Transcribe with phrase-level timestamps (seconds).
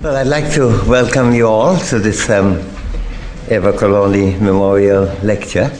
[0.00, 2.58] Well, I'd like to welcome you all to this um,
[3.50, 5.72] Eva Colorni Memorial Lecture.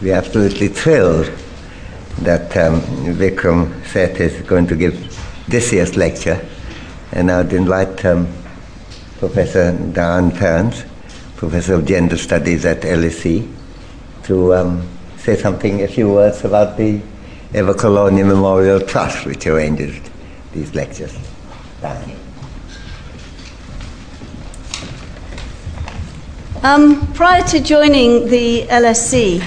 [0.00, 1.26] We're absolutely thrilled
[2.20, 2.80] that um,
[3.18, 4.94] Vikram Seth is going to give
[5.48, 6.40] this year's lecture.
[7.10, 8.28] And I'd invite um,
[9.18, 10.86] Professor Diane Perrons,
[11.34, 13.52] Professor of Gender Studies at LSE,
[14.26, 17.00] to um, say something, a few words about the
[17.52, 20.00] Eva Colorni Memorial Trust, which arranges
[20.52, 21.18] these lectures.
[21.80, 22.19] Diane.
[26.62, 29.40] Um, prior to joining the LSE,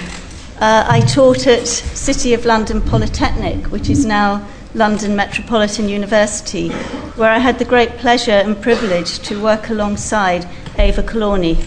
[0.60, 7.30] uh, I taught at City of London Polytechnic, which is now London Metropolitan University, where
[7.30, 10.48] I had the great pleasure and privilege to work alongside
[10.80, 11.64] Ava Colorni.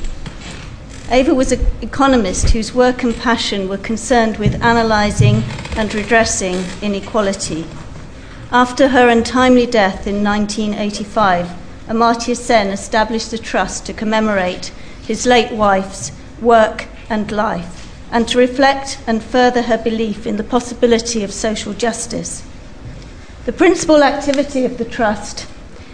[1.12, 5.44] Ava was an economist whose work and passion were concerned with analysing
[5.76, 7.64] and redressing inequality.
[8.50, 11.46] After her untimely death in 1985,
[11.86, 14.72] Amartya Sen established a trust to commemorate
[15.06, 20.44] his late wife's work and life, and to reflect and further her belief in the
[20.44, 22.44] possibility of social justice.
[23.44, 25.46] The principal activity of the Trust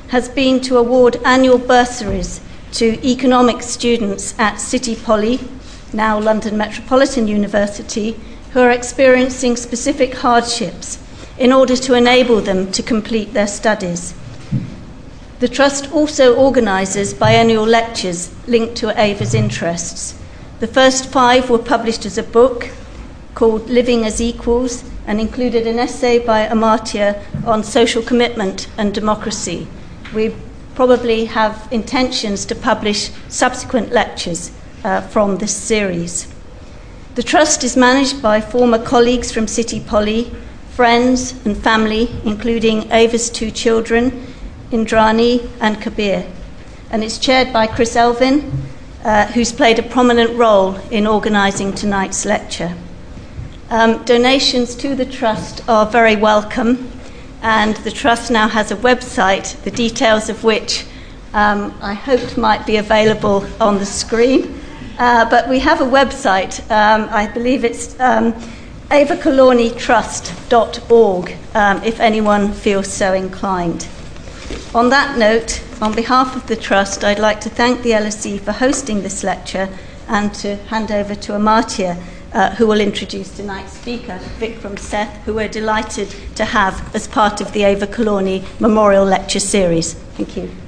[0.08, 2.40] has been to award annual bursaries
[2.72, 5.40] to economic students at City Poly,
[5.92, 8.18] now London Metropolitan University,
[8.52, 10.98] who are experiencing specific hardships
[11.38, 14.14] in order to enable them to complete their studies.
[15.42, 20.16] The Trust also organises biennial lectures linked to Ava's interests.
[20.60, 22.70] The first five were published as a book
[23.34, 29.66] called Living as Equals and included an essay by Amartya on social commitment and democracy.
[30.14, 30.32] We
[30.76, 34.52] probably have intentions to publish subsequent lectures
[34.84, 36.32] uh, from this series.
[37.16, 40.30] The Trust is managed by former colleagues from City Poly,
[40.70, 44.31] friends and family, including Ava's two children
[44.72, 46.26] Indrani, and Kabir.
[46.90, 48.50] And it's chaired by Chris Elvin,
[49.04, 52.74] uh, who's played a prominent role in organising tonight's lecture.
[53.70, 56.90] Um, donations to the Trust are very welcome,
[57.42, 60.84] and the Trust now has a website, the details of which
[61.34, 64.60] um, I hoped might be available on the screen.
[64.98, 68.34] Uh, but we have a website, um, I believe it's um,
[68.90, 73.88] avacolonitrust.org, um, if anyone feels so inclined.
[74.74, 78.52] On that note, on behalf of the Trust, I'd like to thank the LSE for
[78.52, 79.68] hosting this lecture
[80.08, 82.02] and to hand over to Amartya,
[82.32, 87.40] uh, who will introduce tonight's speaker, Vikram Seth, who we're delighted to have as part
[87.40, 89.94] of the Eva Colorni Memorial Lecture Series.
[89.94, 90.61] Thank you.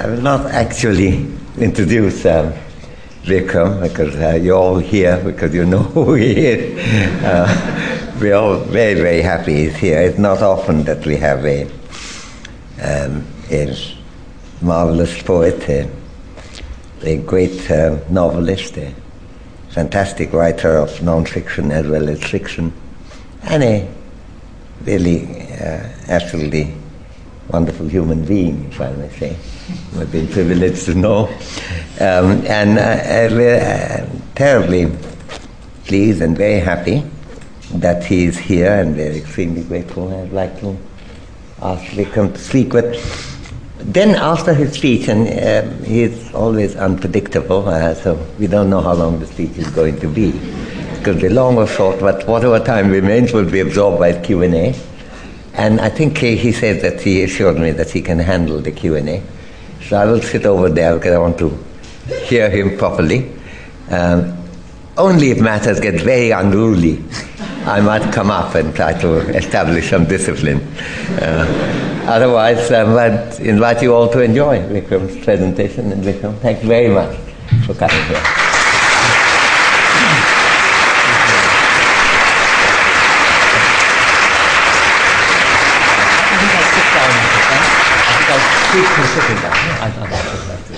[0.00, 1.26] I will not actually
[1.58, 2.54] introduce um,
[3.22, 7.22] Vikram because uh, you're all here because you know who he is.
[7.22, 10.00] Uh, we're all very, very happy he's here.
[10.00, 11.64] It's not often that we have a,
[12.80, 13.76] um, a
[14.62, 15.90] marvelous poet, a,
[17.02, 18.94] a great uh, novelist, a
[19.68, 22.72] fantastic writer of non-fiction as well as fiction,
[23.42, 23.86] and a
[24.86, 26.79] really uh, absolutely
[27.50, 29.36] wonderful human being, if I may say.
[29.98, 31.26] I've been privileged to know.
[32.00, 34.90] Um, and uh, we're uh, terribly
[35.84, 37.02] pleased and very happy
[37.74, 40.12] that he is here, and we're extremely grateful.
[40.14, 40.76] I'd like to
[41.62, 42.70] ask Vikram to speak.
[42.70, 42.96] But
[43.78, 48.94] then, after his speech, and uh, he's always unpredictable, uh, so we don't know how
[48.94, 50.30] long the speech is going to be.
[50.30, 54.74] It could be long or short, but whatever time remains will be absorbed by Q&A.
[55.54, 59.22] And I think he, said that he assured me that he can handle the Q&A.
[59.82, 61.58] So I will sit over there because I want to
[62.26, 63.32] hear him properly.
[63.90, 64.36] Um,
[64.96, 67.02] only if matters get very unruly,
[67.66, 70.60] I might come up and try to establish some discipline.
[71.20, 75.92] Uh, otherwise, I might invite you all to enjoy Vikram's presentation.
[75.92, 77.16] And Vikram, thank you very much
[77.66, 78.39] for coming here.
[89.88, 90.70] Don't know.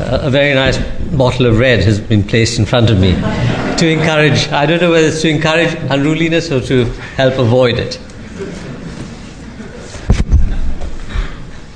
[0.00, 0.78] a very nice
[1.16, 4.90] bottle of red has been placed in front of me to encourage, I don't know
[4.90, 6.84] whether it's to encourage unruliness or to
[7.16, 7.94] help avoid it.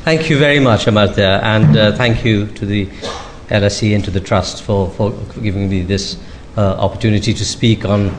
[0.05, 2.87] Thank you very much, Amartya, and uh, thank you to the
[3.49, 6.19] LSE and to the Trust for, for giving me this
[6.57, 8.17] uh, opportunity to speak on,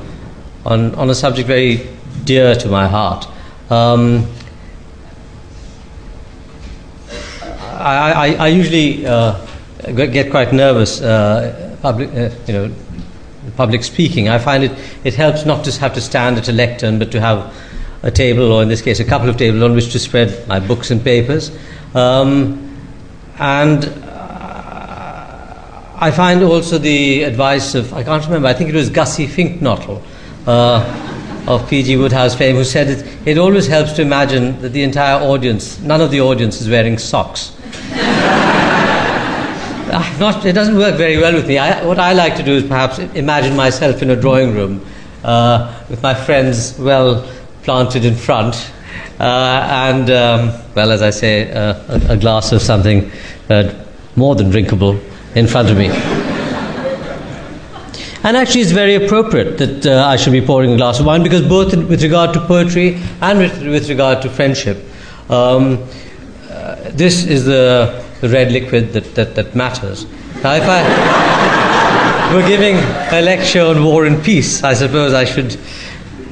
[0.66, 1.88] on, on a subject very
[2.24, 3.28] dear to my heart.
[3.70, 4.28] Um,
[7.62, 9.40] I, I, I, usually uh,
[9.94, 12.72] get quite nervous, uh, public, uh, you know,
[13.56, 14.30] public speaking.
[14.30, 14.72] I find it,
[15.04, 17.54] it helps not to have to stand at a lectern, but to have
[18.04, 20.60] a table, or in this case, a couple of tables on which to spread my
[20.60, 21.52] books and papers.
[21.94, 22.62] Um,
[23.40, 24.05] and
[26.06, 30.04] I find also the advice of, I can't remember, I think it was Gussie Fink-Nottle
[30.46, 31.98] uh, of P.G.
[31.98, 36.02] Wodehouse fame, who said it, it always helps to imagine that the entire audience, none
[36.02, 37.57] of the audience is wearing socks.
[40.19, 41.57] Not, it doesn't work very well with me.
[41.57, 44.86] I, what I like to do is perhaps imagine myself in a drawing room
[45.24, 47.28] uh, with my friends well
[47.63, 48.72] planted in front,
[49.19, 49.24] uh,
[49.90, 53.10] and, um, well, as I say, uh, a, a, glass of something
[53.50, 53.74] uh,
[54.16, 55.00] more than drinkable
[55.36, 55.90] in front of me.
[58.26, 61.22] And actually, it's very appropriate that uh, I should be pouring a glass of wine
[61.22, 64.84] because, both in, with regard to poetry and with, with regard to friendship,
[65.30, 65.84] um,
[66.50, 70.06] uh, this is the, the red liquid that, that, that matters.
[70.42, 75.60] Now, if I were giving a lecture on war and peace, I suppose I should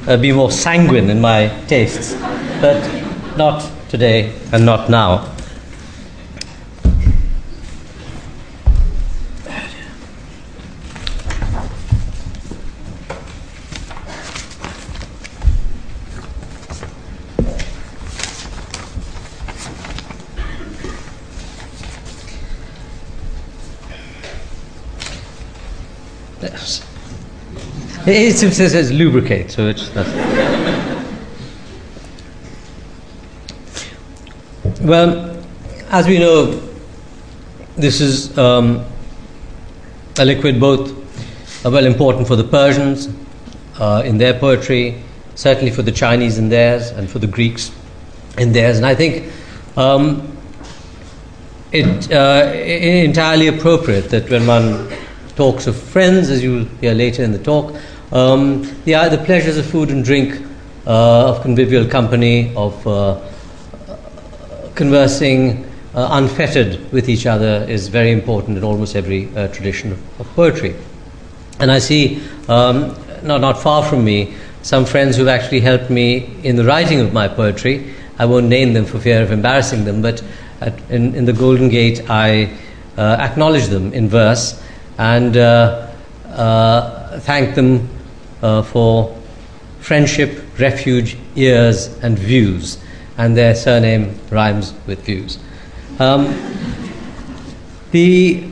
[0.08, 2.14] uh, be more sanguine in my tastes,
[2.60, 5.33] but not today and not now.
[28.06, 29.88] It says lubricate, so it's
[34.82, 35.42] well,
[35.88, 36.60] as we know,
[37.76, 38.84] this is um,
[40.18, 40.90] a liquid both
[41.64, 43.08] uh, well important for the Persians
[43.78, 45.02] uh, in their poetry,
[45.34, 47.70] certainly for the Chinese in theirs, and for the Greeks
[48.36, 48.76] in theirs.
[48.76, 49.32] And I think
[49.78, 50.36] um,
[51.72, 54.92] it uh, entirely appropriate that when one
[55.36, 57.74] talks of friends, as you'll hear later in the talk,
[58.14, 60.40] um, the, the pleasures of food and drink,
[60.86, 63.20] uh, of convivial company, of uh,
[64.76, 65.64] conversing
[65.94, 70.26] uh, unfettered with each other is very important in almost every uh, tradition of, of,
[70.34, 70.74] poetry.
[71.58, 76.36] And I see, um, not, not far from me, some friends who've actually helped me
[76.44, 77.94] in the writing of my poetry.
[78.18, 80.22] I won't name them for fear of embarrassing them, but
[80.60, 82.56] at, in, in, the Golden Gate, I
[82.96, 84.60] uh, acknowledge them in verse
[84.98, 85.88] and uh,
[87.20, 87.88] thank them
[88.44, 89.16] uh, for
[89.80, 92.78] friendship, refuge, ears, and views,
[93.18, 95.38] and their surname rhymes with views.
[95.98, 96.26] Um,
[97.90, 98.44] the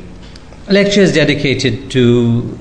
[0.69, 2.59] lecture is dedicated to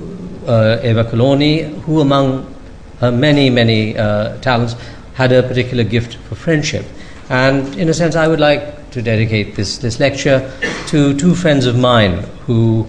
[0.48, 2.54] uh, Eva Colorni, who, among
[3.02, 4.76] many, many uh, talents,
[5.14, 6.86] had a particular gift for friendship.
[7.30, 10.52] And in a sense, I would like to dedicate this, this lecture
[10.88, 12.88] to two friends of mine who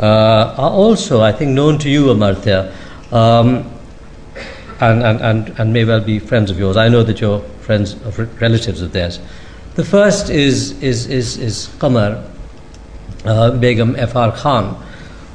[0.00, 2.72] uh, are also, I think, known to you, Amartya.
[3.12, 3.70] Um,
[4.90, 6.76] and, and, and, and may well be friends of yours.
[6.76, 9.20] I know that you're friends of relatives of theirs.
[9.74, 12.30] The first is, is, is, is Qamar
[13.24, 14.32] uh, Begum F.R.
[14.32, 14.80] Khan,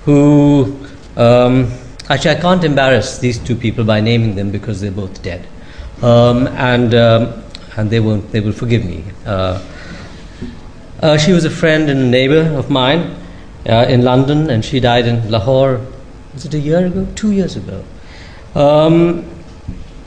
[0.06, 0.78] who
[1.18, 1.72] um,
[2.10, 5.48] actually I can't embarrass these two people by naming them because they're both dead.
[6.02, 7.44] Um, and, um,
[7.76, 9.04] and they, won't, they will forgive me.
[9.26, 9.62] Uh,
[11.02, 13.16] uh, she was a friend and a neighbor of mine
[13.68, 15.82] uh, in London, and she died in Lahore.
[16.34, 17.08] Was it a year ago?
[17.16, 17.84] Two years ago.
[18.56, 19.26] Um,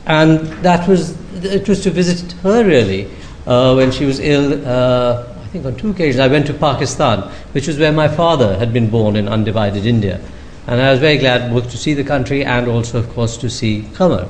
[0.05, 3.09] and that was it was to visit her really
[3.45, 4.65] uh, when she was ill.
[4.65, 8.57] Uh, I think on two occasions I went to Pakistan, which was where my father
[8.57, 10.19] had been born in undivided India,
[10.67, 13.49] and I was very glad both to see the country and also, of course, to
[13.49, 14.27] see Qamar.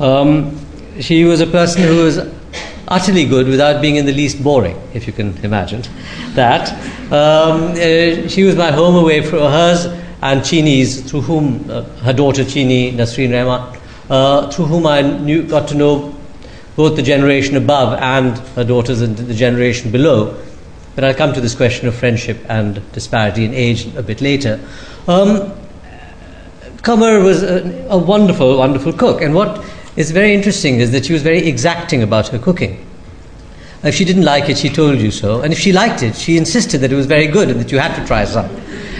[0.00, 0.58] Um,
[1.00, 2.18] she was a person who was
[2.88, 5.82] utterly good without being in the least boring, if you can imagine
[6.34, 6.72] that.
[7.12, 9.86] Um, uh, she was my home away from hers
[10.22, 15.42] and Chini's, through whom uh, her daughter Chini, Nasreen Rahman, uh, through whom I knew,
[15.42, 16.14] got to know
[16.76, 20.36] both the generation above and her daughters and the generation below.
[20.94, 24.60] But I'll come to this question of friendship and disparity in age a bit later.
[25.08, 25.52] Um,
[26.82, 29.22] Qamar was a, a, wonderful, wonderful cook.
[29.22, 29.64] And what
[29.96, 32.86] is very interesting is that she was very exacting about her cooking.
[33.84, 35.40] If she didn't like it, she told you so.
[35.42, 37.78] And if she liked it, she insisted that it was very good and that you
[37.78, 38.46] had to try some.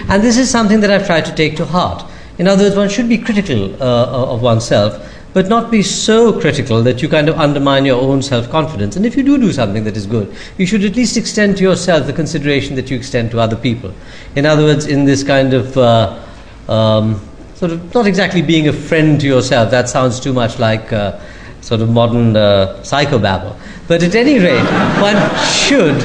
[0.09, 2.09] And this is something that I've tried to take to heart.
[2.37, 6.81] In other words, one should be critical uh, of oneself, but not be so critical
[6.83, 8.95] that you kind of undermine your own self confidence.
[8.95, 11.63] And if you do do something that is good, you should at least extend to
[11.63, 13.93] yourself the consideration that you extend to other people.
[14.35, 16.19] In other words, in this kind of uh,
[16.67, 17.21] um,
[17.55, 20.91] sort of not exactly being a friend to yourself, that sounds too much like.
[20.91, 21.19] Uh,
[21.63, 23.57] sort of modern uh, psychobabble.
[23.87, 24.65] But at any rate,
[25.01, 26.01] one should,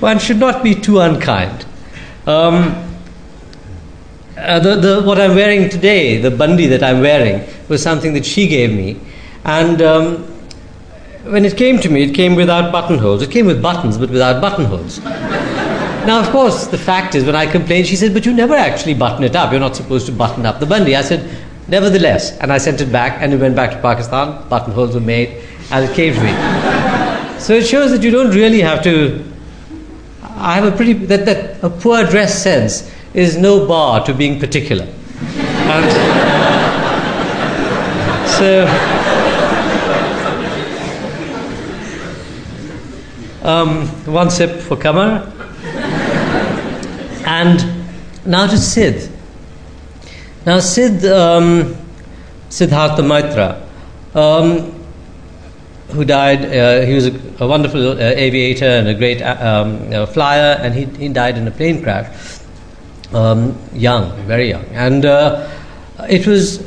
[0.00, 1.64] one should not be too unkind.
[2.26, 2.83] Um,
[4.44, 8.24] uh, the, the, what I'm wearing today, the bandi that I'm wearing, was something that
[8.24, 9.00] she gave me.
[9.44, 10.16] And um,
[11.24, 13.22] when it came to me, it came without buttonholes.
[13.22, 15.00] It came with buttons, but without buttonholes.
[15.04, 18.94] now, of course, the fact is, when I complained, she said, But you never actually
[18.94, 19.50] button it up.
[19.50, 20.94] You're not supposed to button up the bandi.
[20.96, 21.28] I said,
[21.68, 22.36] Nevertheless.
[22.38, 24.48] And I sent it back, and it went back to Pakistan.
[24.48, 27.38] Buttonholes were made, and it came to me.
[27.40, 29.24] so it shows that you don't really have to.
[30.22, 30.92] I have a pretty.
[30.92, 34.86] that, that a poor dress sense is no bar to being particular.
[34.86, 35.90] And
[38.28, 38.66] so,
[43.42, 45.30] um, one sip for Qamar.
[47.24, 47.86] And
[48.26, 49.10] now to Sid.
[50.44, 51.76] Now, Sid, um,
[52.50, 53.62] Siddhartha Maitra,
[54.14, 54.72] um,
[55.88, 59.92] who died, uh, he was a, a wonderful uh, aviator and a great uh, um,
[59.92, 62.43] uh, flyer, and he, he died in a plane crash
[63.12, 64.64] um, young, very young.
[64.66, 65.50] And uh,
[66.08, 66.58] it was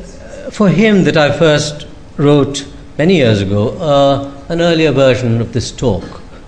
[0.51, 2.67] for him that I first wrote
[2.97, 6.03] many years ago uh, an earlier version of this talk,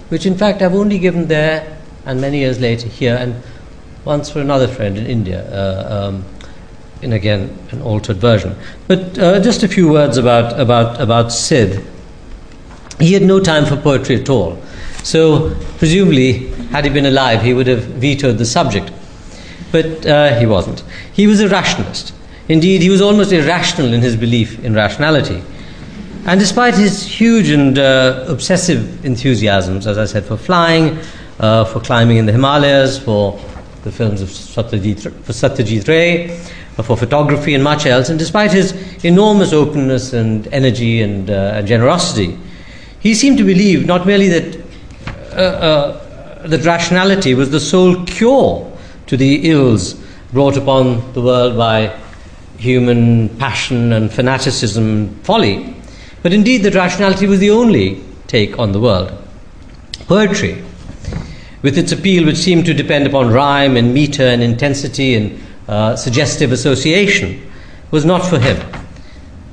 [0.09, 3.35] which in fact I've only given there and many years later here, and
[4.05, 5.43] once for another friend in India.
[5.51, 6.25] Uh, um,
[7.01, 8.53] in again an altered version,
[8.87, 11.81] but uh, just a few words about about about Sid.
[12.99, 14.61] He had no time for poetry at all,
[15.01, 18.91] so presumably, had he been alive, he would have vetoed the subject
[19.71, 20.83] but uh, he wasn't.
[21.13, 22.13] He was a rationalist.
[22.47, 25.41] Indeed, he was almost irrational in his belief in rationality.
[26.25, 30.99] And despite his huge and uh, obsessive enthusiasms, as I said, for flying,
[31.39, 33.39] uh, for climbing in the Himalayas, for
[33.83, 36.31] the films of Satyajit, for Satyajit Ray,
[36.77, 38.73] uh, for photography and much else, and despite his
[39.05, 42.37] enormous openness and energy and, uh, and generosity,
[42.99, 44.55] he seemed to believe not merely that,
[45.33, 48.68] uh, that rationality was the sole cure
[49.09, 49.95] to the ills
[50.31, 51.99] brought upon the world by
[52.59, 55.75] human passion and fanaticism and folly.
[56.21, 59.11] But indeed, that rationality was the only take on the world.
[60.05, 60.63] Poetry,
[61.63, 65.95] with its appeal, which seemed to depend upon rhyme and meter and intensity and uh,
[65.95, 67.51] suggestive association,
[67.89, 68.61] was not for him.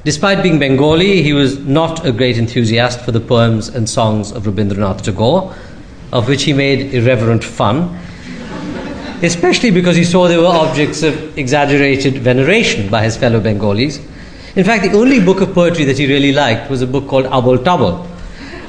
[0.04, 4.44] Despite being Bengali, he was not a great enthusiast for the poems and songs of
[4.44, 5.54] Rabindranath Tagore,
[6.12, 7.98] of which he made irreverent fun
[9.22, 13.98] especially because he saw they were objects of exaggerated veneration by his fellow Bengalis.
[14.54, 17.26] In fact, the only book of poetry that he really liked was a book called
[17.26, 18.06] Abol Tabol,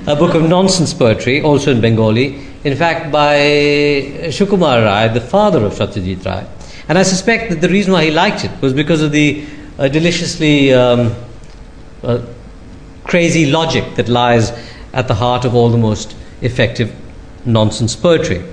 [0.08, 3.38] a book of nonsense poetry, also in Bengali, in fact, by
[4.27, 6.46] Sukumar Ray, the father of Satyajit Ray.
[6.89, 9.46] And I suspect that the reason why he liked it was because of the
[9.77, 11.13] uh, deliciously um,
[12.04, 12.22] uh,
[13.04, 14.51] crazy logic that lies
[14.94, 16.94] at the heart of all the most effective
[17.46, 18.44] nonsense poetry.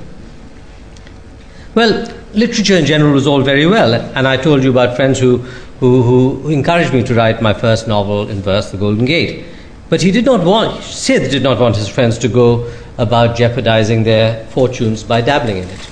[1.74, 5.38] Well, literature in general was all very well, and I told you about friends who,
[5.80, 9.44] who, who encouraged me to write my first novel in verse, The Golden Gate.
[9.88, 14.04] But he did not want, Sid did not want his friends to go about jeopardizing
[14.04, 15.90] their fortunes by dabbling in it.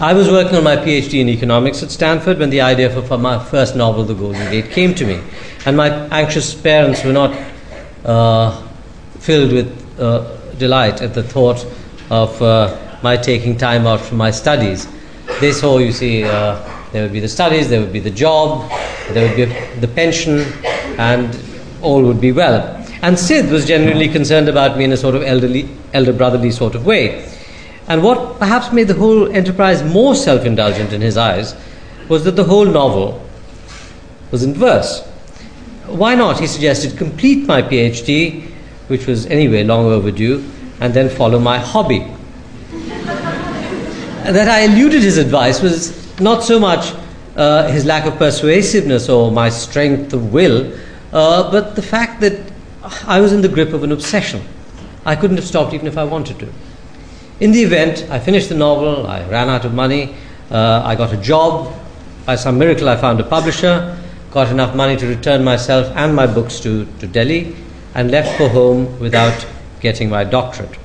[0.00, 3.18] I was working on my PhD in economics at Stanford when the idea for, for
[3.18, 5.20] my first novel, The Golden Gate, came to me.
[5.66, 7.36] And my anxious parents were not
[8.04, 8.66] uh,
[9.18, 11.66] filled with uh, delight at the thought
[12.10, 14.86] of uh, my taking time out from my studies.
[15.40, 16.60] This whole, you see, uh,
[16.92, 18.70] there would be the studies, there would be the job,
[19.10, 20.40] there would be the pension,
[20.98, 21.38] and
[21.82, 22.74] all would be well.
[23.02, 26.74] And Sid was genuinely concerned about me in a sort of elderly, elder brotherly sort
[26.74, 27.30] of way.
[27.86, 31.54] And what perhaps made the whole enterprise more self indulgent in his eyes
[32.08, 33.24] was that the whole novel
[34.30, 35.06] was in verse.
[35.86, 38.42] Why not, he suggested, complete my PhD,
[38.88, 40.44] which was anyway long overdue,
[40.80, 42.00] and then follow my hobby,
[44.32, 46.94] that I eluded his advice was not so much
[47.36, 50.76] uh, his lack of persuasiveness or my strength of will,
[51.12, 52.52] uh, but the fact that
[53.06, 54.42] I was in the grip of an obsession.
[55.04, 56.52] I couldn't have stopped even if I wanted to.
[57.40, 60.14] In the event, I finished the novel, I ran out of money,
[60.50, 61.72] uh, I got a job.
[62.26, 63.96] By some miracle, I found a publisher,
[64.30, 67.56] got enough money to return myself and my books to, to Delhi,
[67.94, 69.46] and left for home without
[69.80, 70.76] getting my doctorate.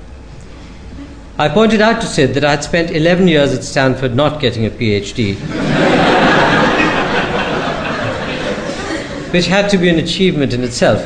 [1.35, 4.67] I pointed out to Sid that I had spent 11 years at Stanford not getting
[4.67, 5.33] a PhD,
[9.33, 11.03] which had to be an achievement in itself.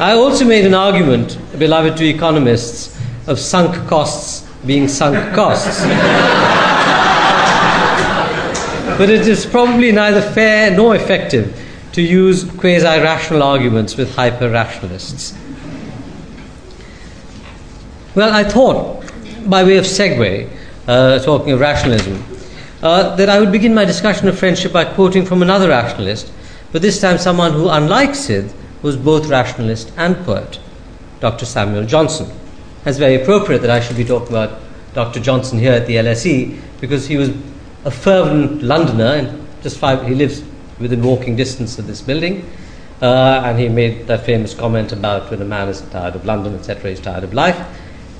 [0.00, 5.82] I also made an argument, beloved to economists, of sunk costs being sunk costs.
[8.96, 11.54] but it is probably neither fair nor effective
[11.92, 15.34] to use quasi rational arguments with hyper rationalists.
[18.16, 19.04] Well, I thought,
[19.46, 20.48] by way of segue,
[20.88, 22.24] uh, talking of rationalism,
[22.82, 26.32] uh, that I would begin my discussion of friendship by quoting from another rationalist,
[26.72, 30.58] but this time someone who, unlike Sid, was both rationalist and poet,
[31.20, 31.44] Dr.
[31.44, 32.26] Samuel Johnson.
[32.86, 34.60] It's very appropriate that I should be talking about
[34.94, 35.20] Dr.
[35.20, 37.28] Johnson here at the LSE because he was
[37.84, 40.42] a fervent Londoner and just five, he lives
[40.80, 42.50] within walking distance of this building.
[43.02, 46.54] Uh, and he made that famous comment about when a man is tired of London,
[46.54, 47.62] etc., he's tired of life.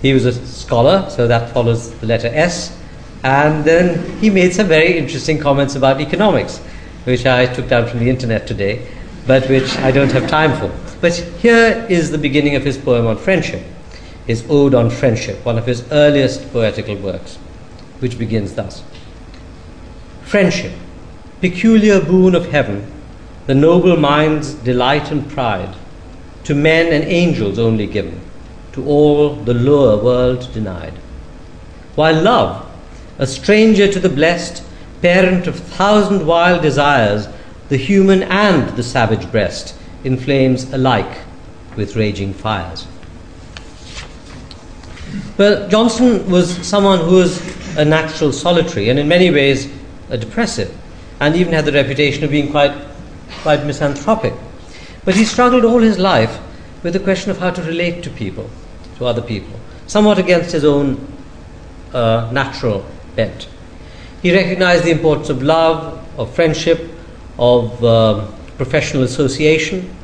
[0.02, 2.76] He was a scholar, so that follows the letter S.
[3.24, 6.58] And then he made some very interesting comments about economics,
[7.04, 8.86] which I took down from the internet today,
[9.26, 10.72] but which I don't have time for.
[11.00, 13.62] But here is the beginning of his poem on friendship,
[14.26, 17.36] his Ode on Friendship, one of his earliest poetical works,
[18.00, 18.82] which begins thus
[20.22, 20.72] Friendship,
[21.40, 22.90] peculiar boon of heaven,
[23.46, 25.74] the noble mind's delight and pride,
[26.44, 28.20] to men and angels only given
[28.76, 30.92] to all the lower world denied.
[31.94, 32.70] While love,
[33.18, 34.62] a stranger to the blessed,
[35.00, 37.26] parent of thousand wild desires,
[37.70, 41.20] the human and the savage breast inflames alike
[41.74, 42.86] with raging fires.
[45.38, 47.40] Well, Johnson was someone who was
[47.78, 49.72] a natural solitary and in many ways
[50.10, 50.76] a depressive,
[51.18, 52.76] and even had the reputation of being quite,
[53.40, 54.34] quite misanthropic.
[55.06, 56.38] But he struggled all his life
[56.82, 58.50] with the question of how to relate to people
[58.98, 61.06] to other people, somewhat against his own
[61.92, 62.84] uh, natural
[63.14, 63.48] bent.
[64.22, 66.90] He recognized the importance of love, of friendship,
[67.38, 68.26] of uh,
[68.56, 69.94] professional association.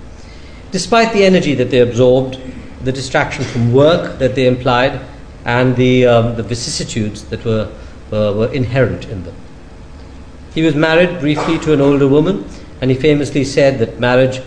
[0.71, 2.39] Despite the energy that they absorbed,
[2.85, 5.01] the distraction from work that they implied,
[5.45, 7.71] and the, um, the vicissitudes that were,
[8.13, 9.35] uh, were inherent in them.
[10.55, 12.45] He was married briefly to an older woman,
[12.81, 14.41] and he famously said that marriage,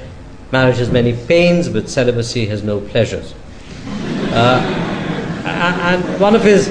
[0.52, 3.34] marriage has many pains, but celibacy has no pleasures.
[4.36, 4.60] Uh,
[5.46, 6.68] and one of his.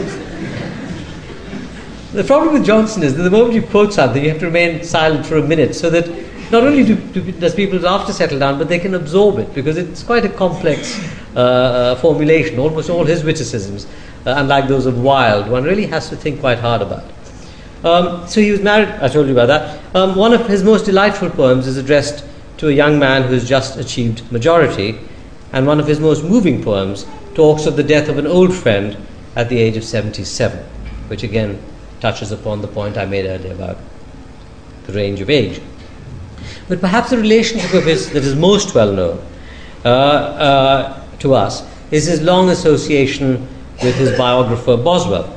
[2.12, 4.84] The problem with Johnson is that the moment you quote something, you have to remain
[4.84, 6.06] silent for a minute so that
[6.52, 9.78] not only do, do, does people's laughter settle down, but they can absorb it because
[9.78, 11.00] it's quite a complex
[11.34, 12.58] uh, uh, formulation.
[12.58, 13.86] Almost all his witticisms,
[14.26, 17.04] uh, unlike those of Wilde, one really has to think quite hard about.
[17.82, 19.96] Um, so he was married, I told you about that.
[19.96, 22.24] Um, one of his most delightful poems is addressed
[22.58, 24.98] to a young man who has just achieved majority,
[25.52, 28.96] and one of his most moving poems talks of the death of an old friend
[29.36, 30.58] at the age of 77,
[31.08, 31.60] which again
[32.00, 33.78] touches upon the point I made earlier about
[34.86, 35.60] the range of age.
[36.68, 39.26] But perhaps the relationship of his that is most well known
[39.84, 43.48] uh, uh, to us is his long association
[43.82, 45.34] with his biographer Boswell.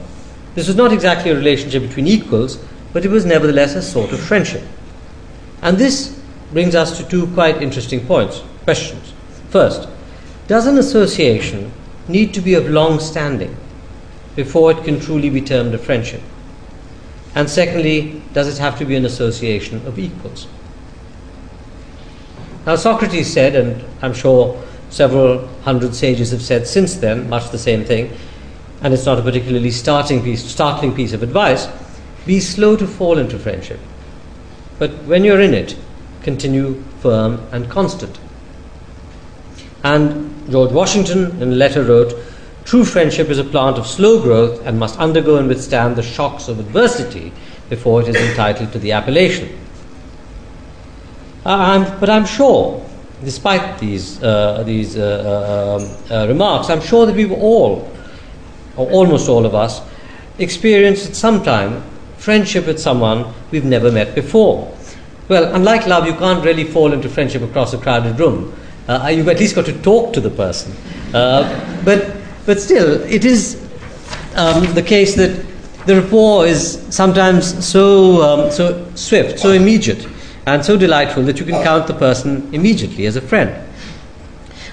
[0.55, 2.57] This was not exactly a relationship between equals,
[2.93, 4.63] but it was nevertheless a sort of friendship.
[5.61, 6.19] And this
[6.51, 9.13] brings us to two quite interesting points, questions.
[9.49, 9.87] First,
[10.47, 11.71] does an association
[12.07, 13.55] need to be of long standing
[14.35, 16.21] before it can truly be termed a friendship?
[17.35, 20.47] And secondly, does it have to be an association of equals?
[22.65, 27.57] Now, Socrates said, and I'm sure several hundred sages have said since then, much the
[27.57, 28.11] same thing,
[28.81, 31.67] and it's not a particularly startling piece, startling piece of advice
[32.25, 33.79] be slow to fall into friendship.
[34.79, 35.77] But when you're in it,
[36.21, 38.19] continue firm and constant.
[39.83, 42.13] And George Washington, in a letter, wrote
[42.63, 46.47] True friendship is a plant of slow growth and must undergo and withstand the shocks
[46.49, 47.31] of adversity
[47.69, 49.57] before it is entitled to the appellation.
[51.45, 52.85] Uh, I'm, but I'm sure,
[53.23, 57.89] despite these, uh, these uh, uh, um, uh remarks, I'm sure that we were all,
[58.75, 59.81] or almost all of us,
[60.39, 61.83] experienced at some time
[62.17, 64.75] friendship with someone we've never met before.
[65.29, 68.53] Well, unlike love, you can't really fall into friendship across a crowded room.
[68.87, 70.73] Uh, you've at least got to talk to the person.
[71.13, 73.61] Uh, but, but still, it is
[74.35, 75.45] um, the case that
[75.85, 80.07] the rapport is sometimes so, um, so swift, so immediate,
[80.45, 83.63] and so delightful that you can count the person immediately as a friend.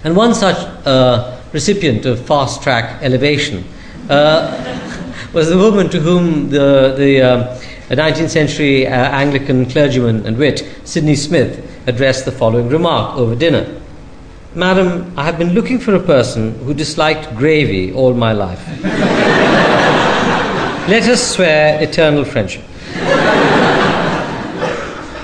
[0.04, 3.64] And one such uh, recipient of fast track elevation
[4.10, 7.42] uh, was the woman to whom the, the um,
[7.88, 13.80] 19th century uh, Anglican clergyman and wit, Sydney Smith, addressed the following remark over dinner.
[14.56, 18.64] Madam, I have been looking for a person who disliked gravy all my life.
[20.88, 22.62] Let us swear eternal friendship.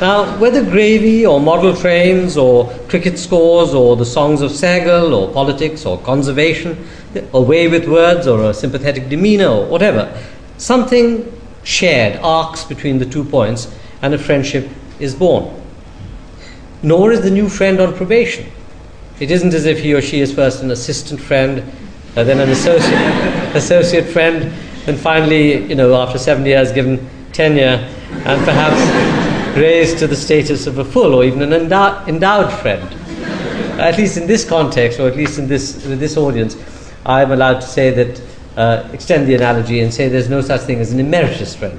[0.01, 5.33] Now, whether gravy or model trains or cricket scores or the songs of Saigal or
[5.33, 6.85] politics or conservation,
[7.33, 10.13] a way with words or a sympathetic demeanor or whatever,
[10.59, 11.31] something
[11.63, 15.55] shared arcs between the two points and a friendship is born.
[16.83, 18.51] nor is the new friend on probation.
[19.21, 21.63] It isn't as if he or she is first an assistant friend,
[22.17, 24.51] uh, then an associate, associate friend,
[24.87, 27.87] and finally, you know, after seven years, given tenure,
[28.25, 28.81] and perhaps
[29.59, 32.83] raised to the status of a full or even an endowed, endowed friend.
[33.79, 36.57] At least in this context, or at least in this, with this audience,
[37.05, 38.23] I'm allowed to say that,
[38.57, 41.79] uh, extend the analogy and say there's no such thing as an emeritus friend.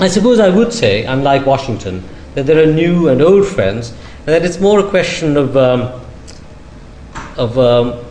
[0.00, 2.02] I suppose I would say, unlike Washington,
[2.34, 3.92] that there are new and old friends,
[4.24, 6.00] that it's more a question of, um,
[7.36, 8.04] of um,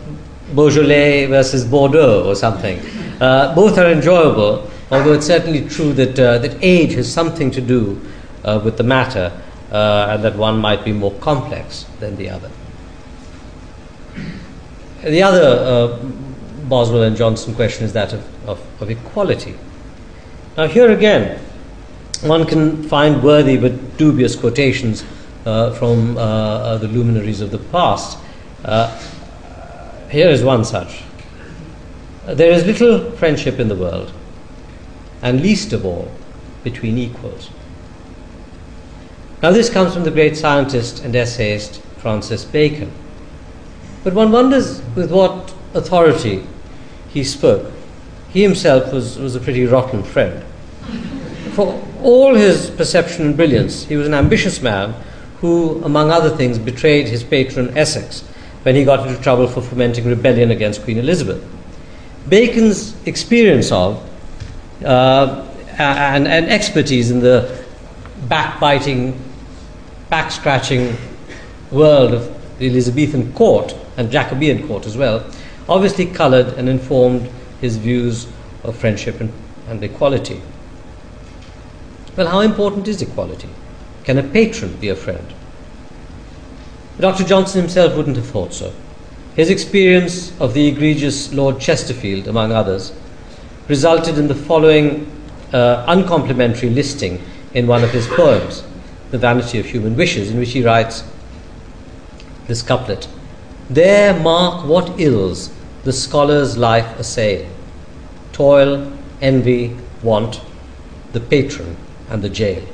[0.54, 2.80] Beaujolais versus Bordeaux or something.
[3.20, 7.60] Uh, both are enjoyable, although it's certainly true that, uh, that age has something to
[7.60, 8.00] do
[8.44, 9.32] uh, with the matter,
[9.70, 12.50] uh, and that one might be more complex than the other.
[15.02, 15.98] The other uh,
[16.68, 19.54] Boswell and Johnson question is that of, of, of equality.
[20.56, 21.40] Now, here again,
[22.22, 25.06] one can find worthy but dubious quotations uh,
[25.44, 28.18] from uh, uh, the luminaries of the past.
[28.64, 28.96] Uh,
[30.10, 31.02] here is one such.
[32.26, 34.12] There is little friendship in the world,
[35.22, 36.10] and least of all
[36.62, 37.50] between equals.
[39.42, 42.92] Now, this comes from the great scientist and essayist Francis Bacon.
[44.04, 46.46] But one wonders with what authority
[47.08, 47.72] he spoke.
[48.30, 50.44] He himself was, was a pretty rotten friend.
[51.52, 54.94] For all his perception and brilliance, he was an ambitious man
[55.40, 58.22] who, among other things, betrayed his patron Essex
[58.62, 61.42] when he got into trouble for fomenting rebellion against Queen Elizabeth.
[62.28, 64.06] Bacon's experience of
[64.84, 65.46] uh,
[65.78, 67.64] and, and expertise in the
[68.28, 69.18] backbiting,
[70.10, 70.96] back scratching
[71.70, 75.24] world of the Elizabethan court and Jacobean court as well
[75.70, 78.26] obviously coloured and informed his views
[78.64, 79.32] of friendship and,
[79.68, 80.42] and equality.
[82.16, 83.48] Well, how important is equality?
[84.10, 85.24] Can a patron be a friend?
[86.98, 87.22] Dr.
[87.22, 88.72] Johnson himself wouldn't have thought so.
[89.36, 92.92] His experience of the egregious Lord Chesterfield, among others,
[93.68, 95.08] resulted in the following
[95.52, 97.22] uh, uncomplimentary listing
[97.54, 98.64] in one of his poems,
[99.12, 101.04] The Vanity of Human Wishes, in which he writes
[102.48, 103.06] this couplet
[103.68, 105.52] There mark what ills
[105.84, 107.48] the scholar's life assail
[108.32, 108.92] toil,
[109.22, 110.40] envy, want,
[111.12, 111.76] the patron,
[112.08, 112.66] and the jail.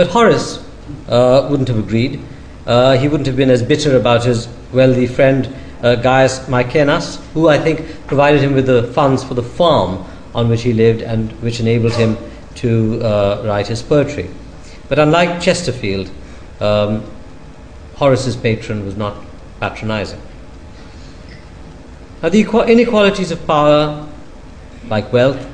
[0.00, 0.64] But Horace
[1.10, 2.22] uh, wouldn't have agreed.
[2.66, 7.48] Uh, he wouldn't have been as bitter about his wealthy friend uh, Gaius Maecenas, who
[7.48, 10.02] I think provided him with the funds for the farm
[10.34, 12.16] on which he lived and which enabled him
[12.54, 14.30] to uh, write his poetry.
[14.88, 16.10] But unlike Chesterfield,
[16.60, 17.04] um,
[17.96, 19.22] Horace's patron was not
[19.60, 20.22] patronizing.
[22.22, 24.08] Now, the inequalities of power,
[24.88, 25.46] like wealth,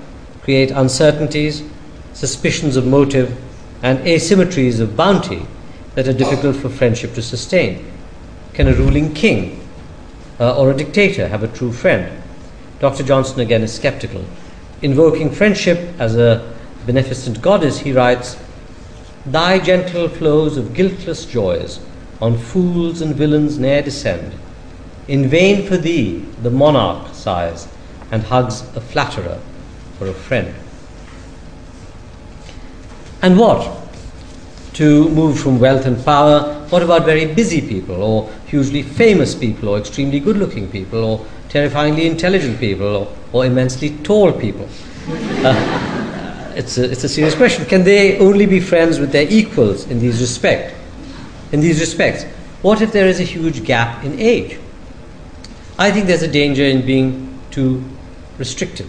[0.42, 1.64] create uncertainties,
[2.12, 3.36] suspicions of motive,
[3.82, 5.46] and asymmetries of bounty
[5.94, 7.90] that are difficult for friendship to sustain.
[8.52, 9.66] Can a ruling king
[10.38, 12.22] uh, or a dictator have a true friend?
[12.80, 13.02] Dr.
[13.02, 14.24] Johnson again is skeptical.
[14.82, 18.36] Invoking friendship as a beneficent goddess, he writes,
[19.24, 21.80] Thy gentle flows of guiltless joys
[22.20, 24.32] on fools and villains ne'er descend.
[25.08, 27.68] In vain for thee the monarch sighs
[28.10, 29.40] and hugs a flatterer
[29.98, 30.54] for a friend.
[33.22, 33.82] And what?
[34.74, 39.70] To move from wealth and power, what about very busy people, or hugely famous people,
[39.70, 44.68] or extremely good looking people, or terrifyingly intelligent people, or, or immensely tall people?
[45.08, 47.64] Uh, it's, a, it's a serious question.
[47.64, 50.74] Can they only be friends with their equals in these respect?
[51.52, 52.24] In these respects,
[52.62, 54.58] what if there is a huge gap in age?
[55.78, 57.82] I think there's a danger in being too
[58.38, 58.88] restrictive.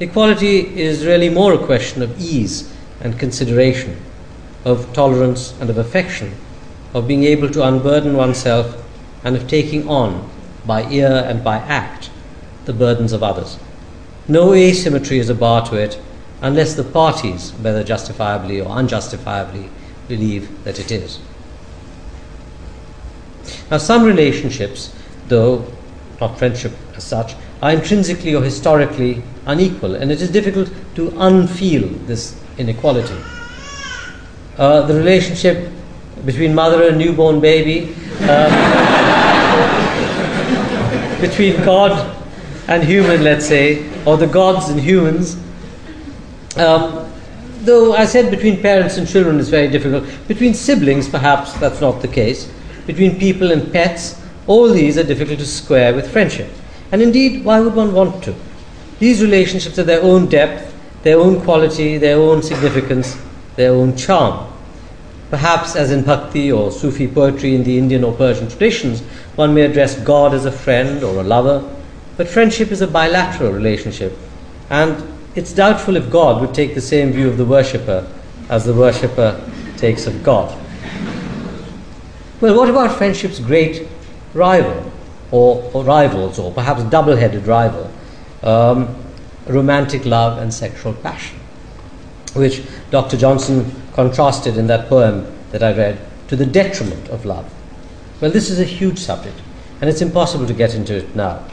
[0.00, 2.73] Equality is really more a question of ease
[3.04, 3.96] and consideration,
[4.64, 6.34] of tolerance and of affection,
[6.94, 8.82] of being able to unburden oneself
[9.22, 10.28] and of taking on,
[10.66, 12.10] by ear and by act,
[12.64, 13.58] the burdens of others.
[14.26, 16.00] No asymmetry is a bar to it
[16.40, 19.68] unless the parties, whether justifiably or unjustifiably,
[20.08, 21.18] believe that it is.
[23.70, 24.94] Now, some relationships,
[25.28, 25.70] though
[26.20, 32.06] not friendship as such, are intrinsically or historically unequal, and it is difficult to unfeel
[32.06, 33.16] this inequality.
[34.56, 35.70] Uh, the relationship
[36.24, 38.50] between mother and newborn baby, uh,
[41.20, 42.14] between God
[42.68, 45.36] and human, let's say, or the gods and humans.
[46.56, 47.10] Um,
[47.62, 50.04] though I said between parents and children is very difficult.
[50.28, 52.50] Between siblings, perhaps that's not the case.
[52.86, 56.50] Between people and pets, all these are difficult to square with friendship.
[56.92, 58.34] And indeed, why would one want to?
[58.98, 60.73] These relationships have their own depth,
[61.04, 63.16] their own quality, their own significance,
[63.56, 64.50] their own charm.
[65.30, 69.02] Perhaps, as in Bhakti or Sufi poetry in the Indian or Persian traditions,
[69.36, 71.62] one may address God as a friend or a lover,
[72.16, 74.16] but friendship is a bilateral relationship,
[74.70, 75.02] and
[75.34, 78.10] it's doubtful if God would take the same view of the worshipper
[78.48, 79.40] as the worshipper
[79.76, 80.58] takes of God.
[82.40, 83.88] Well, what about friendship's great
[84.32, 84.90] rival,
[85.30, 87.90] or, or rivals, or perhaps double headed rival?
[88.42, 89.03] Um,
[89.46, 91.38] romantic love and sexual passion,
[92.34, 93.16] which Dr.
[93.16, 97.50] Johnson contrasted in that poem that I read to the detriment of love.
[98.20, 99.36] Well, this is a huge subject,
[99.80, 101.44] and it's impossible to get into it now.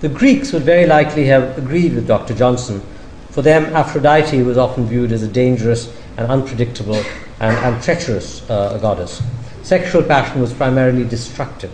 [0.00, 2.32] The Greeks would very likely have agreed with Dr.
[2.34, 2.82] Johnson.
[3.30, 7.02] For them, Aphrodite was often viewed as a dangerous and unpredictable
[7.40, 9.22] and, and treacherous uh, goddess.
[9.62, 11.72] Sexual passion was primarily destructive,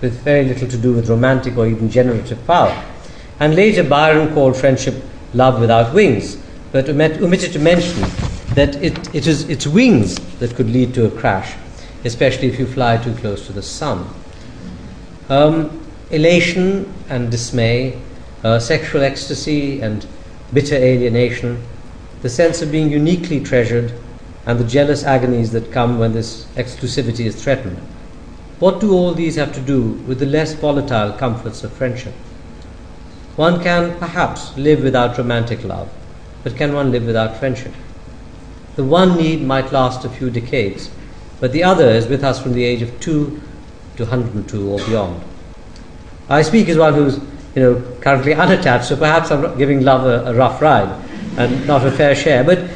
[0.00, 2.82] with very little to do with romantic or even generative power.
[3.38, 4.94] And later, Byron called friendship
[5.34, 6.38] love without wings,
[6.72, 8.00] but omitted to mention
[8.54, 11.54] that it, it is its wings that could lead to a crash,
[12.04, 14.08] especially if you fly too close to the sun.
[15.28, 18.00] Um, elation and dismay,
[18.44, 20.06] uh, sexual ecstasy and
[20.52, 21.62] bitter alienation,
[22.22, 23.92] the sense of being uniquely treasured,
[24.46, 27.76] and the jealous agonies that come when this exclusivity is threatened.
[28.60, 32.14] What do all these have to do with the less volatile comforts of friendship?
[33.36, 35.90] One can perhaps live without romantic love,
[36.42, 37.72] but can one live without friendship?
[38.76, 40.90] The one need might last a few decades,
[41.38, 43.42] but the other is with us from the age of 2
[43.96, 45.22] to 102 or beyond.
[46.30, 47.18] I speak as one who's
[47.54, 50.88] you know, currently unattached, so perhaps I'm giving love a, a rough ride
[51.36, 52.42] and not a fair share.
[52.42, 52.70] But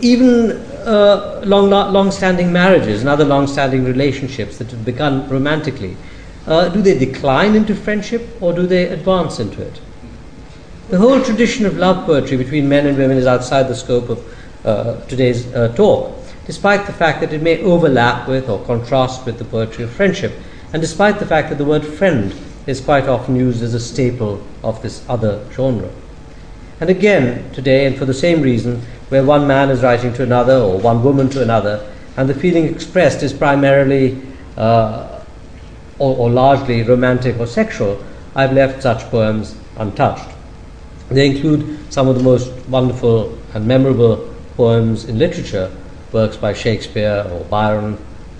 [0.00, 0.52] even
[0.86, 5.96] uh, long, long-standing marriages and other long-standing relationships that have begun romantically,
[6.48, 9.80] uh, do they decline into friendship or do they advance into it?
[10.90, 14.66] The whole tradition of love poetry between men and women is outside the scope of
[14.66, 16.12] uh, today's uh, talk,
[16.46, 20.32] despite the fact that it may overlap with or contrast with the poetry of friendship,
[20.72, 22.34] and despite the fact that the word friend
[22.66, 25.88] is quite often used as a staple of this other genre.
[26.80, 30.56] And again, today, and for the same reason, where one man is writing to another
[30.56, 34.20] or one woman to another, and the feeling expressed is primarily
[34.56, 35.20] uh,
[36.00, 40.28] or, or largely romantic or sexual, I've left such poems untouched.
[41.10, 45.70] They include some of the most wonderful and memorable poems in literature,
[46.12, 47.98] works by Shakespeare or Byron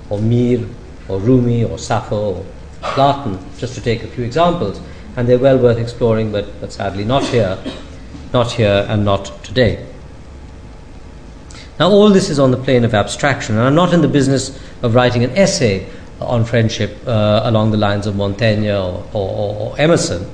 [0.09, 0.67] or Mir
[1.09, 2.47] or Rumi or Sappho or
[2.81, 4.81] Platen, just to take a few examples.
[5.17, 7.59] And they're well worth exploring, but, but sadly not here,
[8.33, 9.85] not here and not today.
[11.81, 14.57] Now, all this is on the plane of abstraction, and I'm not in the business
[14.83, 15.89] of writing an essay
[16.21, 20.31] on friendship uh, along the lines of Montaigne or, or, or Emerson,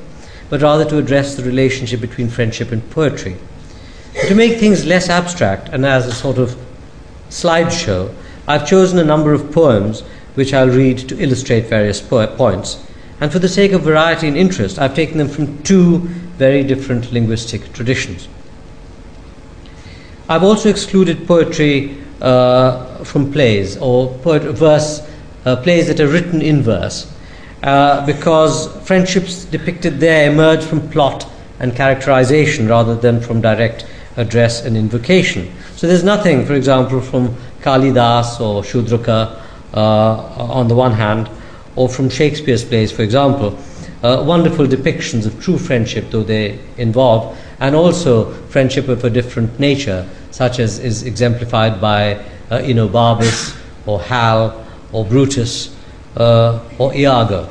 [0.48, 3.36] but rather to address the relationship between friendship and poetry.
[4.28, 6.56] To make things less abstract and as a sort of
[7.28, 8.14] slideshow,
[8.48, 10.02] I've chosen a number of poems
[10.34, 12.82] which I'll read to illustrate various po- points.
[13.20, 15.98] And for the sake of variety and interest, I've taken them from two
[16.38, 18.28] very different linguistic traditions.
[20.28, 25.00] I've also excluded poetry uh, from plays or poet- verse,
[25.44, 27.12] uh, plays that are written in verse
[27.62, 31.26] uh, because friendships depicted there emerge from plot
[31.58, 35.50] and characterization rather than from direct address and invocation.
[35.76, 39.40] So there's nothing, for example, from Kalidas or Shudraka
[39.74, 41.28] uh, on the one hand,
[41.76, 43.58] or from Shakespeare's plays, for example,
[44.02, 49.58] uh, wonderful depictions of true friendship, though they involve, and also friendship of a different
[49.58, 52.14] nature, such as is exemplified by
[52.50, 55.75] uh, Enobarbus or Hal or Brutus
[56.16, 57.48] uh, or Iago.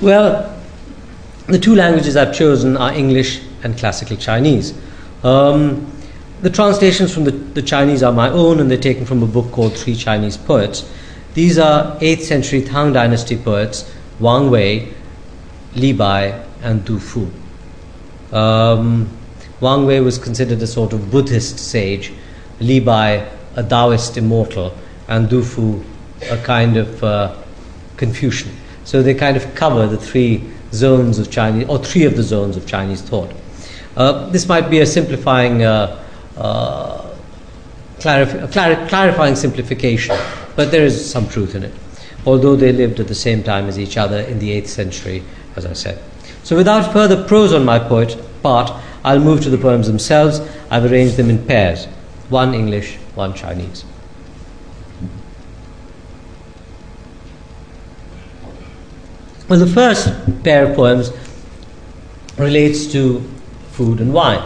[0.00, 0.60] Well,
[1.46, 4.74] the two languages I've chosen are English and classical Chinese.
[5.22, 5.86] Um,
[6.42, 9.52] the translations from the, the, Chinese are my own, and they're taken from a book
[9.52, 10.90] called Three Chinese Poets.
[11.34, 14.92] These are 8th century Tang Dynasty poets Wang Wei,
[15.76, 17.30] Li Bai, and Du Fu.
[18.36, 19.08] Um,
[19.60, 22.12] Wang Wei was considered a sort of Buddhist sage,
[22.58, 24.76] Li Bai, a Taoist immortal,
[25.08, 25.84] and Du Fu,
[26.30, 27.36] a kind of uh,
[27.96, 28.50] Confucian.
[28.84, 32.56] So they kind of cover the three zones of Chinese, or three of the zones
[32.56, 33.32] of Chinese thought.
[33.96, 36.02] Uh, this might be a simplifying, uh,
[36.36, 37.14] uh,
[37.98, 40.16] clarif- clar- clarifying simplification,
[40.56, 41.74] but there is some truth in it.
[42.24, 45.22] Although they lived at the same time as each other in the 8th century,
[45.56, 46.02] as I said.
[46.44, 48.72] So, without further prose on my poet part,
[49.04, 50.40] I'll move to the poems themselves.
[50.70, 51.86] I've arranged them in pairs
[52.28, 53.84] one English, one Chinese.
[59.48, 60.08] Well, the first
[60.44, 61.10] pair of poems
[62.38, 63.20] relates to
[63.72, 64.42] food and wine,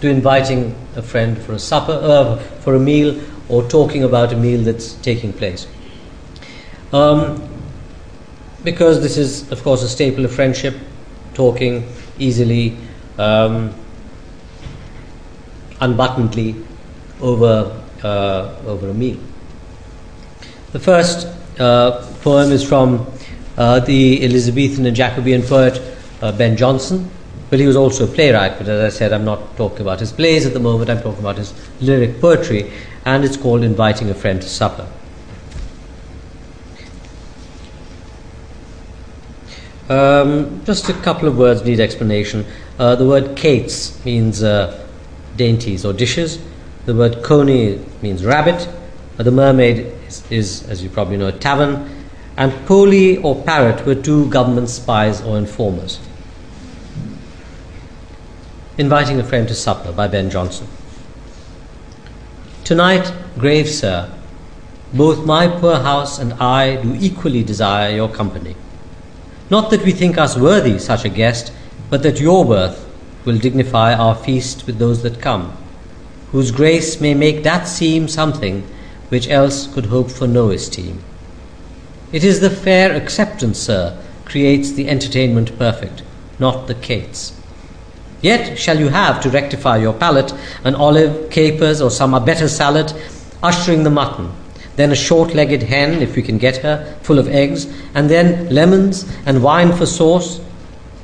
[0.00, 4.36] to inviting a friend for a supper, uh, for a meal, or talking about a
[4.36, 5.66] meal that's taking place.
[6.92, 7.48] Um,
[8.64, 10.76] because this is, of course, a staple of friendship,
[11.34, 12.76] talking easily,
[13.18, 13.72] um,
[15.80, 16.62] unbuttonedly
[17.20, 19.18] over, uh, over a meal.
[20.72, 23.06] The first uh, poem is from
[23.60, 25.80] the Elizabethan and Jacobean poet
[26.22, 27.10] uh, Ben Jonson.
[27.50, 30.12] Well, he was also a playwright, but as I said, I'm not talking about his
[30.12, 32.72] plays at the moment, I'm talking about his lyric poetry,
[33.04, 34.86] and it's called Inviting a Friend to Supper.
[39.88, 42.46] Um, just a couple of words need explanation.
[42.78, 44.86] Uh, the word cates means uh,
[45.36, 46.40] dainties or dishes.
[46.86, 48.68] The word coney means rabbit.
[49.18, 51.99] Uh, the mermaid is, is, as you probably know, a tavern.
[52.40, 56.00] And Poley or parrot were two government spies or informers.
[58.78, 60.66] Inviting a Friend to Supper by Ben Jonson.
[62.64, 64.10] Tonight, grave sir,
[64.94, 68.56] both my poor house and I do equally desire your company.
[69.50, 71.52] Not that we think us worthy such a guest,
[71.90, 72.88] but that your birth
[73.26, 75.54] will dignify our feast with those that come,
[76.32, 78.62] whose grace may make that seem something
[79.10, 81.04] which else could hope for no esteem.
[82.12, 86.02] It is the fair acceptance, sir, creates the entertainment perfect,
[86.38, 87.32] not the cates.
[88.20, 92.92] Yet shall you have, to rectify your palate, an olive, capers, or some better salad,
[93.42, 94.32] ushering the mutton,
[94.76, 98.48] then a short legged hen, if we can get her, full of eggs, and then
[98.48, 100.40] lemons and wine for sauce.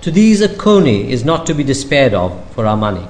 [0.03, 3.07] To these a coney is not to be despaired of for our money.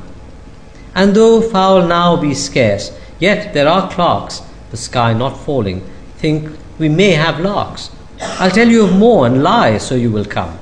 [0.95, 6.51] And though fowl now be scarce, yet there are clerks, the sky not falling, think
[6.79, 7.91] we may have larks.
[8.21, 10.59] I'll tell you of more and lie, so you will come.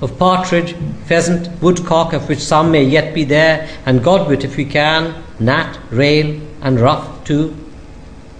[0.00, 4.64] Of partridge, pheasant, woodcock, of which some may yet be there, and godwit if we
[4.64, 7.56] can, gnat, rail, and ruff too.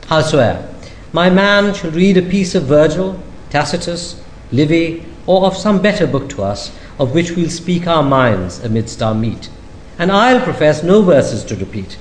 [0.09, 0.73] Howsoever,
[1.13, 3.21] my man shall read a piece of Virgil,
[3.51, 8.59] Tacitus, Livy, or of some better book to us, of which we'll speak our minds
[8.65, 9.49] amidst our meat.
[9.99, 11.99] And I'll profess no verses to repeat.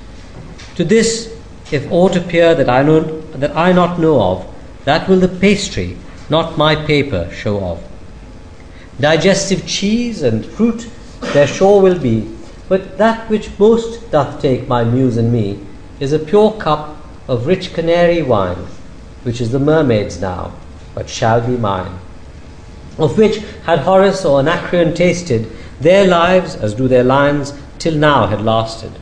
[0.76, 1.36] To this,
[1.72, 4.56] if aught appear that I know that I not know of,
[4.90, 5.96] that will the pastry,
[6.32, 7.80] not my paper, show of.
[9.00, 10.90] Digestive cheese and fruit
[11.34, 12.28] there sure will be,
[12.68, 15.60] but that which most doth take my muse and me
[16.00, 16.98] is a pure cup
[17.28, 18.66] of rich canary wine
[19.24, 20.54] which is the mermaid's now,
[20.96, 22.00] but shall be mine.
[22.98, 28.26] Of which, had Horace or Anacreon tasted, their lives, as do their lines, till now
[28.26, 28.94] had lasted.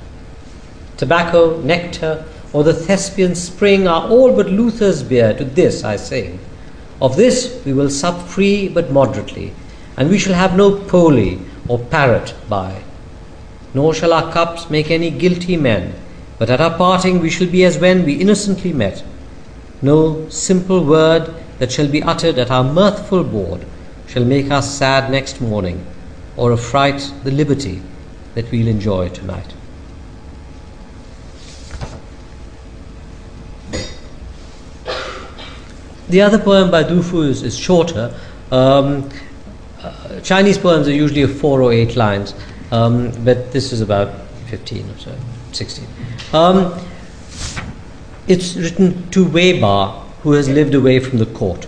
[0.97, 6.39] Tobacco, nectar, or the Thespian spring are all but Luther's beer, to this I sing.
[7.01, 9.53] Of this we will sup free but moderately,
[9.97, 12.81] and we shall have no poley or parrot by.
[13.73, 15.93] Nor shall our cups make any guilty men,
[16.39, 19.03] but at our parting we shall be as when we innocently met
[19.81, 23.63] no simple word that shall be uttered at our mirthful board
[24.07, 25.85] shall make us sad next morning,
[26.35, 27.81] or affright the liberty
[28.33, 29.53] that we'll enjoy tonight.
[36.09, 38.17] The other poem by Du Fu is, is shorter.
[38.51, 39.09] Um,
[39.81, 42.33] uh, Chinese poems are usually of four or eight lines,
[42.71, 44.13] um, but this is about
[44.47, 45.15] 15 or so,
[45.51, 45.85] 16.
[46.33, 46.79] Um,
[48.27, 49.91] it's written to Wei Ba,
[50.23, 51.67] who has lived away from the court.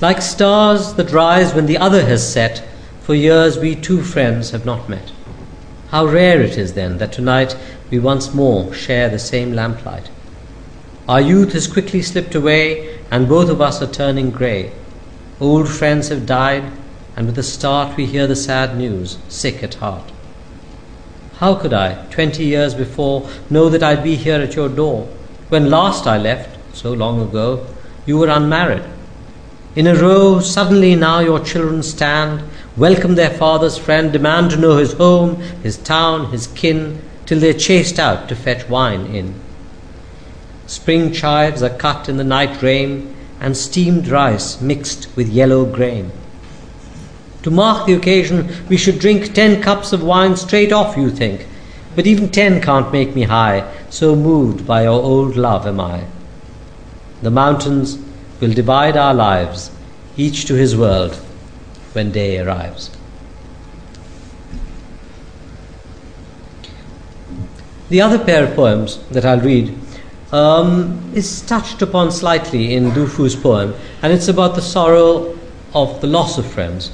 [0.00, 2.66] Like stars that rise when the other has set,
[3.00, 5.12] for years we two friends have not met.
[5.88, 7.56] How rare it is then that tonight
[7.90, 10.10] we once more share the same lamplight.
[11.06, 14.72] Our youth has quickly slipped away, and both of us are turning grey.
[15.38, 16.64] Old friends have died,
[17.14, 20.10] and with a start we hear the sad news, sick at heart.
[21.34, 25.06] How could I, twenty years before, know that I'd be here at your door?
[25.50, 27.66] When last I left, so long ago,
[28.06, 28.84] you were unmarried.
[29.76, 32.42] In a row, suddenly now your children stand,
[32.78, 37.52] welcome their father's friend, demand to know his home, his town, his kin, till they're
[37.52, 39.34] chased out to fetch wine in.
[40.66, 46.10] Spring chives are cut in the night rain, and steamed rice mixed with yellow grain.
[47.42, 51.46] To mark the occasion, we should drink ten cups of wine straight off, you think.
[51.94, 56.04] But even ten can't make me high, so moved by your old love am I.
[57.20, 57.98] The mountains
[58.40, 59.70] will divide our lives,
[60.16, 61.14] each to his world,
[61.92, 62.90] when day arrives.
[67.90, 69.78] The other pair of poems that I'll read
[70.34, 75.38] um, is touched upon slightly in Du Fu's poem, and it's about the sorrow
[75.74, 76.90] of the loss of friends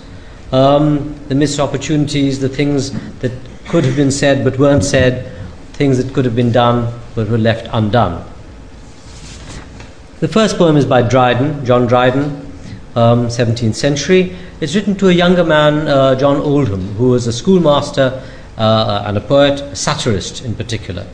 [0.52, 3.32] um, the missed opportunities, the things that
[3.68, 5.30] could have been said but weren't said,
[5.72, 8.26] things that could have been done but were left undone.
[10.20, 12.24] The first poem is by Dryden, John Dryden,
[12.94, 14.36] um, 17th century.
[14.60, 18.22] It's written to a younger man, uh, John Oldham, who was a schoolmaster
[18.58, 21.06] uh, and a poet, a satirist in particular,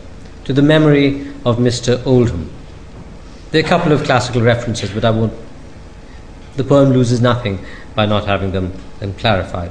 [0.44, 2.04] to the memory of Mr.
[2.04, 2.50] Oldham.
[3.52, 5.32] There are a couple of classical references, but I won't.
[6.56, 9.70] The poem loses nothing by not having them, them clarified.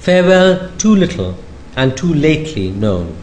[0.00, 1.38] Farewell, too little
[1.76, 3.16] and too lately known,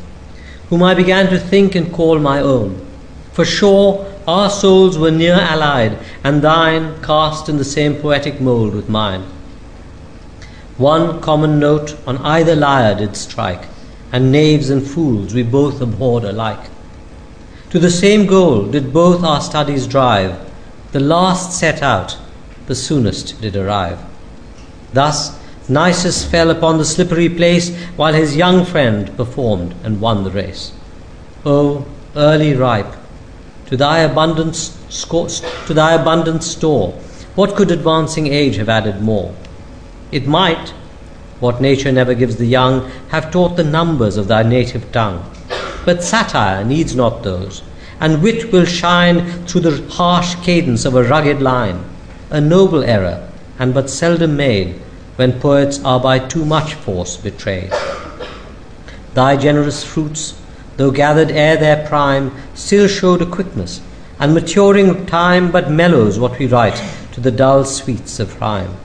[0.69, 2.83] whom I began to think and call my own.
[3.33, 8.73] For sure, our souls were near allied, and thine cast in the same poetic mould
[8.73, 9.25] with mine.
[10.79, 13.67] One common note on either lyre did strike,
[14.13, 16.69] and knaves and fools we both abhorred alike.
[17.71, 20.39] To the same goal did both our studies drive,
[20.93, 22.17] the last set out,
[22.67, 23.99] the soonest did arrive.
[24.93, 30.31] Thus Nisus fell upon the slippery place while his young friend performed and won the
[30.31, 30.71] race.
[31.45, 32.95] O early ripe,
[33.65, 36.93] to thy abundant, to thy abundant store,
[37.35, 39.35] what could advancing age have added more?
[40.11, 40.69] It might,
[41.39, 45.23] what nature never gives the young, have taught the numbers of thy native tongue.
[45.85, 47.61] But satire needs not those,
[47.99, 51.83] and wit will shine through the harsh cadence of a rugged line,
[52.29, 53.29] a noble error,
[53.59, 54.75] and but seldom made
[55.15, 57.71] when poets are by too much force betrayed.
[59.13, 60.39] Thy generous fruits,
[60.77, 63.81] though gathered ere their prime, still showed a quickness,
[64.17, 66.81] and maturing time but mellows what we write
[67.11, 68.75] to the dull sweets of rhyme.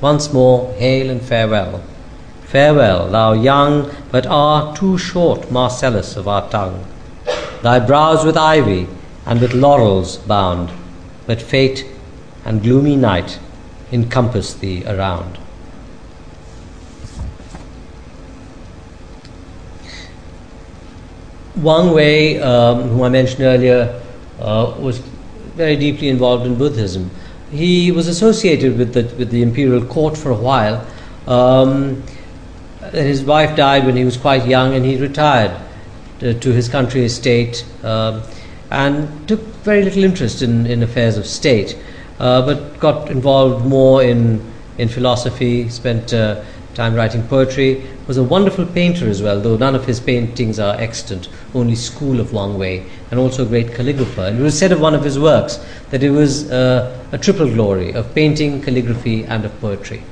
[0.00, 1.82] Once more, hail and farewell.
[2.44, 6.84] Farewell, thou young, but are too short Marcellus of our tongue.
[7.62, 8.86] Thy brows with ivy
[9.24, 10.70] and with laurels bound,
[11.26, 11.84] but fate
[12.44, 13.38] and gloomy night
[13.90, 15.38] encompass thee around.
[21.56, 24.00] Wang Wei, um, whom I mentioned earlier,
[24.38, 24.98] uh, was
[25.56, 27.10] very deeply involved in Buddhism.
[27.50, 30.86] He was associated with the, with the imperial court for a while.
[31.26, 32.02] Um,
[32.92, 35.52] his wife died when he was quite young, and he retired
[36.20, 38.22] to, to his country estate um,
[38.70, 41.78] and took very little interest in, in affairs of state,
[42.18, 44.40] uh, but got involved more in,
[44.78, 46.42] in philosophy, spent uh,
[46.76, 50.78] time writing poetry, was a wonderful painter as well, though none of his paintings are
[50.78, 54.28] extant, only School of Wang Wei, and also a great calligrapher.
[54.28, 55.58] And it was said of one of his works
[55.90, 60.02] that it was uh, a triple glory of painting, calligraphy, and of poetry.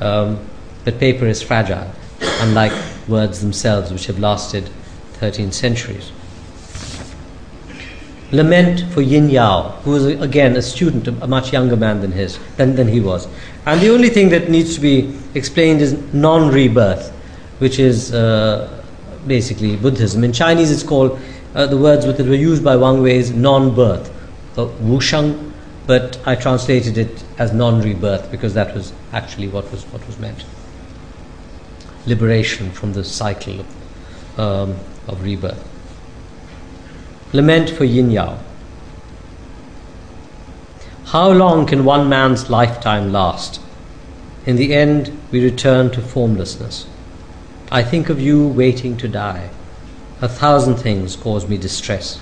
[0.00, 0.38] Um,
[0.84, 1.90] but paper is fragile,
[2.20, 2.72] unlike
[3.08, 4.68] words themselves, which have lasted
[5.14, 6.12] 13 centuries.
[8.32, 12.38] Lament for Yin Yao, who was again a student, a much younger man than his
[12.56, 13.28] than, than he was.
[13.66, 17.10] And the only thing that needs to be explained is non-rebirth,
[17.58, 18.82] which is uh,
[19.26, 20.24] basically Buddhism.
[20.24, 21.18] In Chinese, it's called
[21.54, 24.10] uh, the words that were used by Wang Wei is non-birth,
[24.58, 25.52] uh, wusheng,
[25.86, 30.44] but I translated it as non-rebirth because that was actually what was what was meant.
[32.06, 35.75] Liberation from the cycle of, um, of rebirth.
[37.32, 38.38] Lament for Yin Yao.
[41.06, 43.60] How long can one man's lifetime last?
[44.44, 46.86] In the end, we return to formlessness.
[47.70, 49.50] I think of you waiting to die.
[50.22, 52.20] A thousand things cause me distress.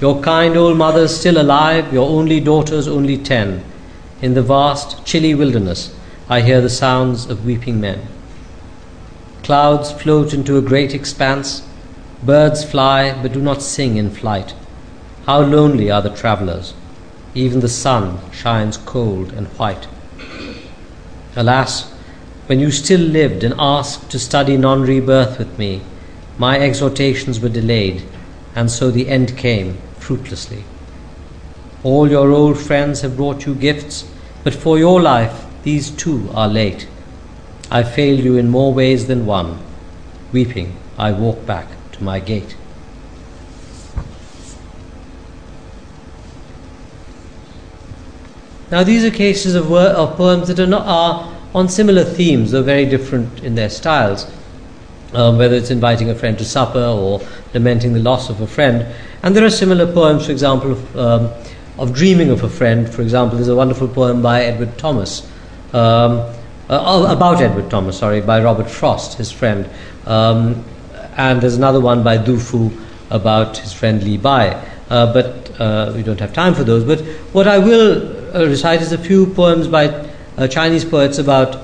[0.00, 3.64] Your kind old mother's still alive, your only daughter's only ten.
[4.20, 5.94] In the vast, chilly wilderness,
[6.28, 8.06] I hear the sounds of weeping men.
[9.42, 11.66] Clouds float into a great expanse,
[12.22, 14.52] Birds fly but do not sing in flight.
[15.24, 16.74] How lonely are the travellers!
[17.34, 19.88] Even the sun shines cold and white.
[21.34, 21.90] Alas,
[22.44, 25.80] when you still lived and asked to study non rebirth with me,
[26.36, 28.02] my exhortations were delayed,
[28.54, 30.64] and so the end came fruitlessly.
[31.82, 34.04] All your old friends have brought you gifts,
[34.44, 36.86] but for your life these too are late.
[37.70, 39.58] I failed you in more ways than one.
[40.32, 41.68] Weeping, I walk back
[42.00, 42.56] my gate.
[48.70, 52.62] Now, these are cases of, of poems that are, not, are on similar themes, though
[52.62, 54.30] very different in their styles.
[55.12, 57.20] Um, whether it's inviting a friend to supper or
[57.52, 58.86] lamenting the loss of a friend.
[59.24, 61.30] And there are similar poems, for example, of, um,
[61.80, 62.88] of dreaming of a friend.
[62.88, 65.28] For example, there's a wonderful poem by Edward Thomas,
[65.72, 66.20] um,
[66.68, 69.68] uh, about Edward Thomas, sorry, by Robert Frost, his friend.
[70.06, 70.64] Um,
[71.16, 72.70] and there's another one by Du Fu
[73.10, 74.66] about his friend Li Bai.
[74.88, 76.82] Uh, but uh, we don't have time for those.
[76.84, 77.00] But
[77.32, 79.86] what I will uh, recite is a few poems by
[80.36, 81.58] uh, Chinese poets about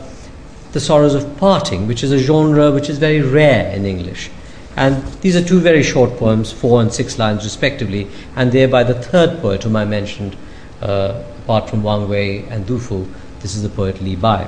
[0.72, 4.30] The Sorrows of Parting, which is a genre which is very rare in English.
[4.76, 8.84] And these are two very short poems, four and six lines respectively, and they're by
[8.84, 10.36] the third poet whom I mentioned,
[10.82, 13.09] uh, apart from Wang Wei and Du Fu.
[13.40, 14.47] This is the poet Li Bai.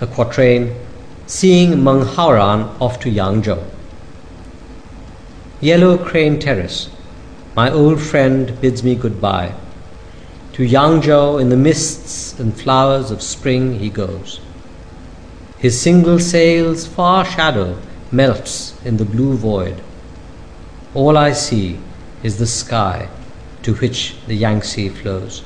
[0.00, 0.74] A quatrain
[1.30, 3.62] Seeing Meng Haoran off to Yangzhou.
[5.60, 6.90] Yellow Crane Terrace,
[7.54, 9.54] my old friend bids me goodbye.
[10.54, 14.40] To Yangzhou in the mists and flowers of spring he goes.
[15.56, 19.80] His single sail's far shadow melts in the blue void.
[20.94, 21.78] All I see
[22.24, 23.08] is the sky
[23.62, 25.44] to which the Yangtze flows.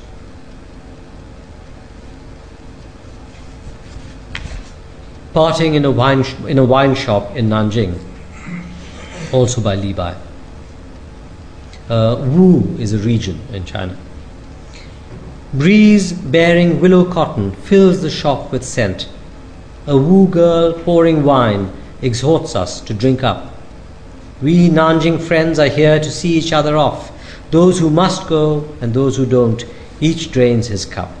[5.35, 7.99] Parting in a wine, sh- in a wine shop in Nanjing,
[9.33, 10.15] also by Li Bai.
[11.89, 13.97] Uh, Wu is a region in China.
[15.53, 19.09] Breeze bearing willow cotton fills the shop with scent.
[19.87, 21.69] A Wu girl pouring wine
[22.01, 23.53] exhorts us to drink up.
[24.41, 27.11] We Nanjing friends are here to see each other off.
[27.51, 29.65] Those who must go and those who don't,
[29.99, 31.11] each drains his cup.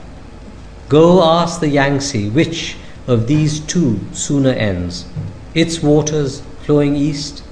[0.87, 2.77] Go ask the Yangtze which
[3.07, 5.05] of these two sooner ends,
[5.53, 7.43] its waters flowing east,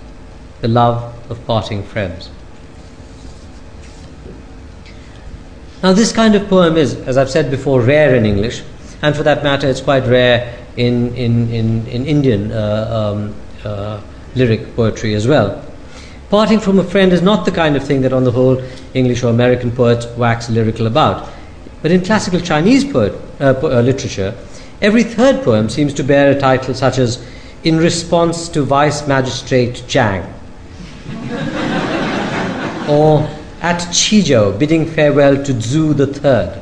[0.62, 2.30] the love of parting friends.
[5.84, 8.64] Now, this kind of poem is, as I've said before, rare in English,
[9.02, 13.36] and for that matter, it's quite rare in, in, in, in Indian uh, um,
[13.66, 14.02] uh,
[14.34, 15.64] lyric poetry as well.
[16.30, 19.24] Parting from a friend is not the kind of thing that, on the whole, English
[19.24, 21.30] or American poets wax lyrical about.
[21.82, 24.34] But in classical Chinese poet, uh, uh, literature,
[24.84, 27.26] every third poem seems to bear a title such as
[27.64, 30.22] In Response to Vice Magistrate Chang
[32.90, 33.28] or
[33.62, 36.62] at Qizhou, bidding farewell to Zu the Third,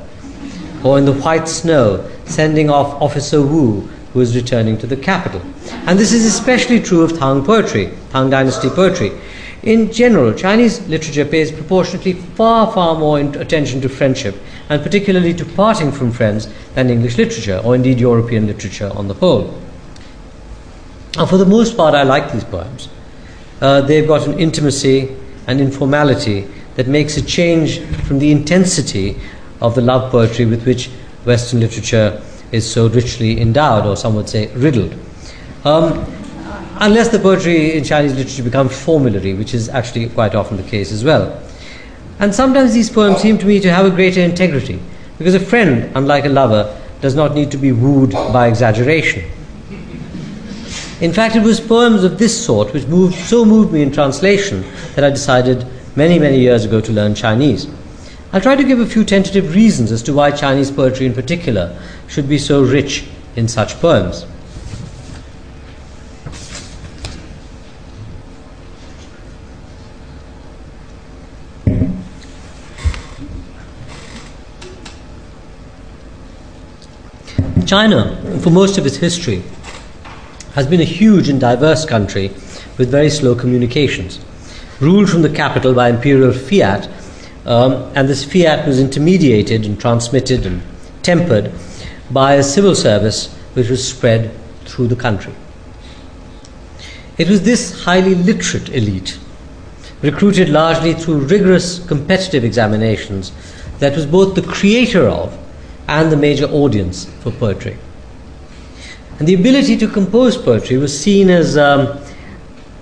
[0.83, 3.81] or in the white snow, sending off Officer Wu,
[4.13, 5.41] who is returning to the capital.
[5.87, 9.13] And this is especially true of Tang poetry, Tang Dynasty poetry.
[9.63, 14.35] In general, Chinese literature pays proportionately far, far more attention to friendship,
[14.71, 19.13] and particularly to parting from friends, than English literature, or indeed European literature on the
[19.13, 19.53] whole.
[21.17, 22.87] And for the most part, I like these poems.
[23.59, 25.13] Uh, they've got an intimacy
[25.47, 29.17] and informality that makes a change from the intensity
[29.59, 30.87] of the love poetry with which
[31.25, 34.95] Western literature is so richly endowed, or some would say riddled.
[35.65, 36.05] Um,
[36.79, 40.93] unless the poetry in Chinese literature becomes formulary, which is actually quite often the case
[40.93, 41.43] as well.
[42.21, 44.79] And sometimes these poems seem to me to have a greater integrity,
[45.17, 49.25] because a friend, unlike a lover, does not need to be wooed by exaggeration.
[51.01, 54.63] In fact, it was poems of this sort which moved, so moved me in translation
[54.93, 55.65] that I decided
[55.95, 57.67] many, many years ago to learn Chinese.
[58.31, 61.75] I'll try to give a few tentative reasons as to why Chinese poetry in particular
[62.07, 63.03] should be so rich
[63.35, 64.27] in such poems.
[77.71, 79.41] China, for most of its history,
[80.55, 82.27] has been a huge and diverse country
[82.77, 84.19] with very slow communications.
[84.81, 86.89] Ruled from the capital by imperial fiat,
[87.45, 90.61] um, and this fiat was intermediated and transmitted and
[91.01, 91.53] tempered
[92.09, 94.31] by a civil service which was spread
[94.65, 95.33] through the country.
[97.17, 99.17] It was this highly literate elite,
[100.01, 103.31] recruited largely through rigorous competitive examinations,
[103.79, 105.40] that was both the creator of
[105.91, 107.77] and the major audience for poetry.
[109.19, 111.99] And the ability to compose poetry was seen as, um,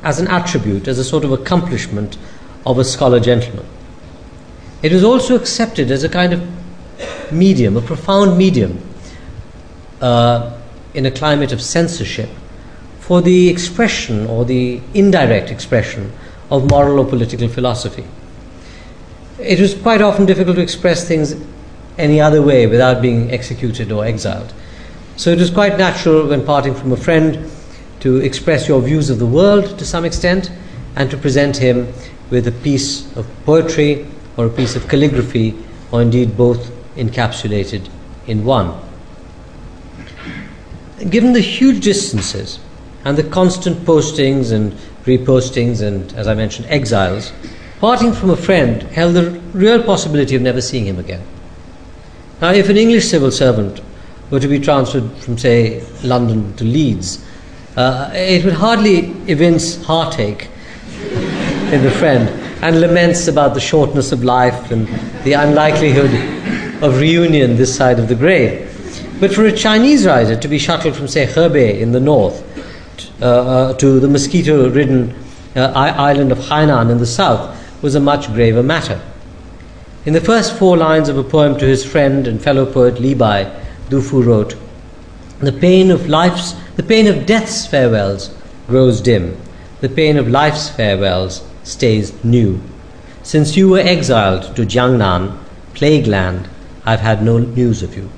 [0.04, 2.20] as an attribute, as a sort of accomplishment
[2.68, 3.66] of a scholar gentleman.
[4.84, 6.48] It was also accepted as a kind of
[7.32, 8.80] medium, a profound medium,
[10.02, 10.56] uh,
[10.94, 12.30] in a climate of censorship
[13.00, 16.14] for the expression or the indirect expression
[16.52, 18.06] of moral or political philosophy.
[19.40, 21.36] It was quite often difficult to express things
[22.00, 24.54] any other way without being executed or exiled.
[25.18, 27.52] So it was quite natural when parting from a friend
[28.00, 30.50] to express your views of the world to some extent
[30.96, 31.94] and to present him
[32.30, 35.54] with a piece of poetry or a piece of calligraphy,
[35.92, 37.90] or indeed both encapsulated
[38.28, 38.80] in one.
[41.10, 42.60] Given the huge distances
[43.04, 44.72] and the constant postings and
[45.04, 47.34] repostings and, as I mentioned, exiles,
[47.80, 51.24] parting from a friend held the real possibility of never seeing him again.
[52.42, 53.82] Now, if an English civil servant
[54.32, 57.26] were to be transferred from, say, London to Leeds,
[57.76, 60.48] uh, it would hardly evince heartache
[61.72, 62.30] in the friend
[62.64, 64.88] and laments about the shortness of life and
[65.24, 68.66] the unlikelihood of reunion this side of the grave.
[69.20, 72.42] But for a Chinese writer to be shuttled from, say, Hebei in the north
[73.22, 75.14] uh, uh, to the mosquito ridden
[75.56, 79.02] uh, island of Hainan in the south was a much graver matter.
[80.06, 83.14] In the first four lines of a poem to his friend and fellow poet Li
[83.14, 83.52] Bai,
[83.90, 84.56] Du Fu wrote,
[85.40, 88.34] The pain of life's, the pain of death's farewells
[88.68, 89.36] grows dim.
[89.82, 92.62] The pain of life's farewells stays new.
[93.24, 95.38] Since you were exiled to Jiangnan,
[95.74, 96.48] plague land,
[96.86, 98.10] I've had no news of you.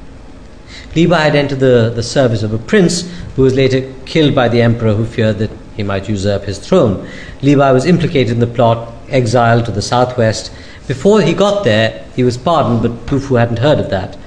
[0.93, 4.61] Bai had entered the, the service of a prince who was later killed by the
[4.61, 7.07] emperor who feared that he might usurp his throne.
[7.41, 10.51] Bai was implicated in the plot, exiled to the southwest.
[10.91, 14.17] Before he got there, he was pardoned, but Du Fu hadn't heard of that.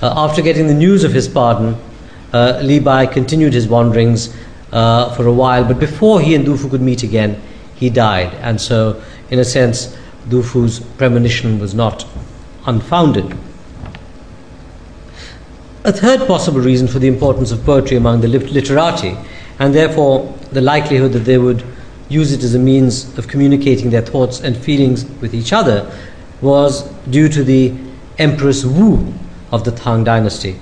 [0.00, 1.76] Uh, after getting the news of his pardon,
[2.32, 4.32] uh, Li Bai continued his wanderings
[4.70, 7.42] uh, for a while, but before he and Du Fu could meet again,
[7.74, 8.32] he died.
[8.34, 9.98] And so, in a sense,
[10.28, 12.06] Du Fu's premonition was not
[12.66, 13.36] unfounded.
[15.82, 19.16] A third possible reason for the importance of poetry among the literati,
[19.58, 21.64] and therefore the likelihood that they would
[22.08, 25.90] use it as a means of communicating their thoughts and feelings with each other,
[26.42, 27.72] was due to the
[28.18, 29.14] Empress Wu
[29.50, 30.58] of the Tang dynasty.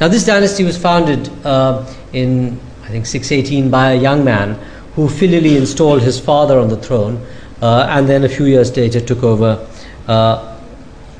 [0.00, 4.58] Now, this dynasty was founded uh, in, I think, 618 by a young man
[4.94, 7.24] who filially installed his father on the throne
[7.62, 9.66] uh, and then a few years later took over
[10.08, 10.58] uh,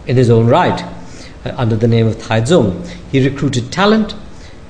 [0.06, 0.82] in his own right
[1.44, 2.88] uh, under the name of Taizong.
[3.12, 4.14] He recruited talent,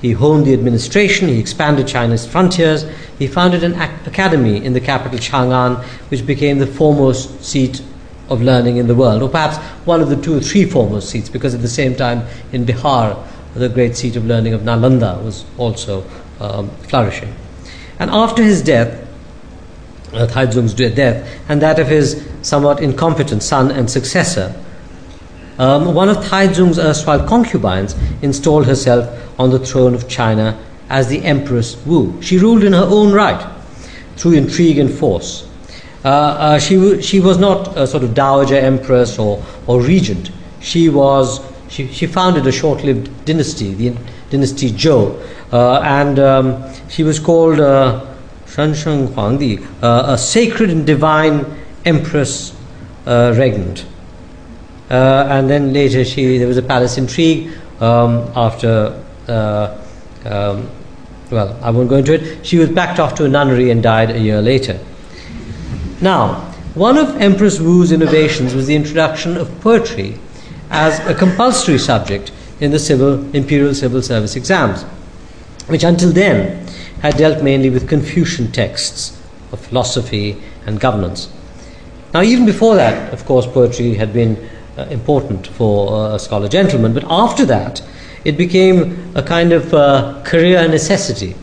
[0.00, 2.86] he honed the administration, he expanded China's frontiers,
[3.18, 7.82] he founded an ac- academy in the capital Chang'an, which became the foremost seat
[8.30, 11.28] of learning in the world, or perhaps one of the two or three foremost seats,
[11.28, 15.44] because at the same time in Bihar, the great seat of learning of Nalanda was
[15.58, 16.04] also
[16.38, 17.34] um, flourishing.
[17.98, 19.06] And after his death,
[20.12, 24.54] uh, Taizong's death, and that of his somewhat incompetent son and successor,
[25.58, 30.58] um, one of Taizong's erstwhile concubines installed herself on the throne of China
[30.88, 32.20] as the Empress Wu.
[32.22, 33.46] She ruled in her own right
[34.16, 35.49] through intrigue and force.
[36.04, 40.30] Uh, uh, she, w- she was not a sort of dowager empress or, or regent.
[40.60, 41.40] She was
[41.70, 43.96] she, she founded a short-lived dynasty, the
[44.28, 48.04] dynasty Zhou, uh, and um, she was called uh,
[48.46, 51.46] Huangdi, a sacred and divine
[51.84, 52.56] empress
[53.06, 53.84] uh, regnant.
[54.90, 59.78] Uh, and then later she, there was a palace intrigue um, after, uh,
[60.24, 60.68] um,
[61.30, 62.44] well, I won't go into it.
[62.44, 64.80] She was backed off to a nunnery and died a year later.
[66.02, 70.16] Now, one of Empress Wu's innovations was the introduction of poetry
[70.70, 74.82] as a compulsory subject in the civil, imperial civil service exams,
[75.66, 76.66] which until then
[77.02, 79.20] had dealt mainly with Confucian texts
[79.52, 81.30] of philosophy and governance.
[82.14, 84.48] Now, even before that, of course, poetry had been
[84.78, 87.82] uh, important for uh, a scholar gentleman, but after that,
[88.24, 91.34] it became a kind of uh, career necessity.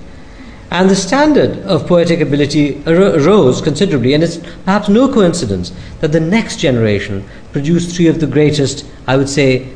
[0.69, 6.19] And the standard of poetic ability rose considerably, and it's perhaps no coincidence that the
[6.19, 9.69] next generation produced three of the greatest, I would say,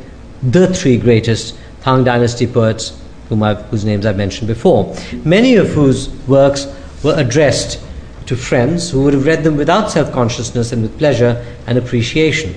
[0.44, 2.98] the three greatest Tang Dynasty poets
[3.32, 6.68] I've, whose names I've mentioned before, many of whose works
[7.02, 7.80] were addressed
[8.26, 12.54] to friends who would have read them without self consciousness and with pleasure and appreciation.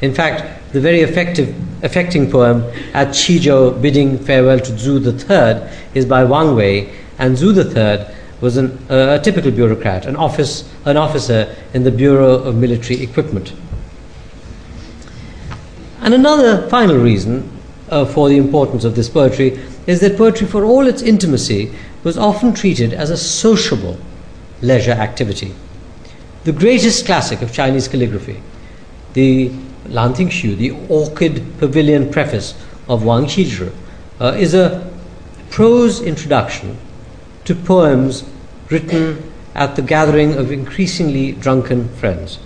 [0.00, 2.62] In fact, the very effective, affecting poem
[2.94, 8.06] at Qizhou bidding farewell to Zu III is by Wang Wei, and Zu III
[8.40, 13.02] was an, uh, a typical bureaucrat, an, office, an officer in the Bureau of Military
[13.02, 13.52] Equipment.
[16.00, 17.50] And another final reason
[17.90, 21.72] uh, for the importance of this poetry is that poetry, for all its intimacy,
[22.04, 23.98] was often treated as a sociable
[24.60, 25.54] leisure activity.
[26.44, 28.40] The greatest classic of Chinese calligraphy,
[29.14, 29.50] the
[29.88, 32.54] Lan Ting Xu, the orchid pavilion preface
[32.88, 33.72] of Wang Xizhi,
[34.20, 34.88] uh, is a
[35.50, 36.76] prose introduction
[37.46, 38.28] to poems
[38.70, 42.38] written at the gathering of increasingly drunken friends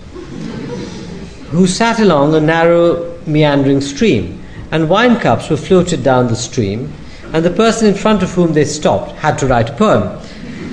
[1.51, 4.41] who sat along a narrow, meandering stream,
[4.71, 6.91] and wine cups were floated down the stream,
[7.33, 10.17] and the person in front of whom they stopped had to write a poem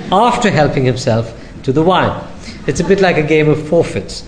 [0.09, 2.25] after helping himself to the wine.
[2.65, 4.25] It's a bit like a game of forfeits.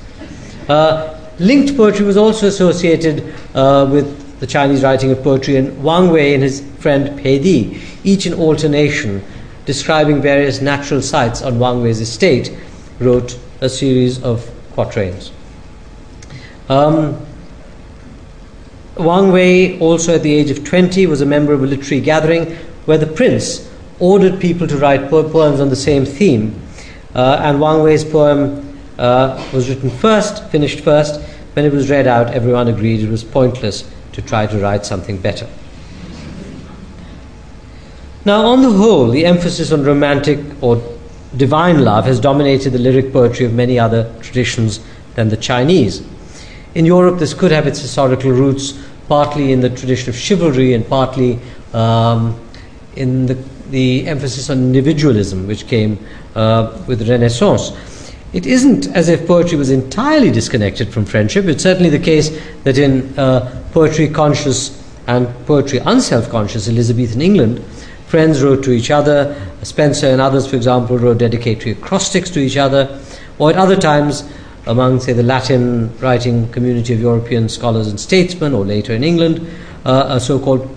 [0.67, 6.09] Uh, linked poetry was also associated uh, with the Chinese writing of poetry, and Wang
[6.09, 9.23] Wei and his friend Pei Di, each in alternation,
[9.65, 12.55] describing various natural sights on Wang Wei's estate,
[12.99, 15.31] wrote a series of quatrains.
[16.69, 17.25] Um,
[18.97, 22.55] Wang Wei, also at the age of 20, was a member of a literary gathering
[22.85, 26.61] where the prince ordered people to write po- poems on the same theme.
[27.13, 31.21] Uh, and Wang Wei's poem uh, was written first, finished first.
[31.53, 35.17] When it was read out, everyone agreed it was pointless to try to write something
[35.17, 35.47] better.
[38.23, 40.81] Now, on the whole, the emphasis on romantic or
[41.37, 44.79] divine love has dominated the lyric poetry of many other traditions
[45.15, 46.05] than the Chinese.
[46.75, 48.73] In Europe, this could have its historical roots
[49.07, 51.39] partly in the tradition of chivalry and partly
[51.73, 52.39] um,
[52.95, 53.33] in the,
[53.71, 55.97] the, emphasis on individualism, which came
[56.35, 57.71] uh, with the Renaissance.
[58.33, 61.45] It isn't as if poetry was entirely disconnected from friendship.
[61.45, 62.29] It's certainly the case
[62.63, 67.61] that in uh, poetry conscious and poetry unself conscious Elizabethan England,
[68.11, 69.33] friends wrote to each other.
[69.63, 72.99] Spenser and others, for example, wrote dedicatory acrostics to each other,
[73.39, 74.29] or at other times,
[74.67, 79.39] among, say, the Latin writing community of European scholars and statesmen, or later in England,
[79.85, 80.67] uh, a so called,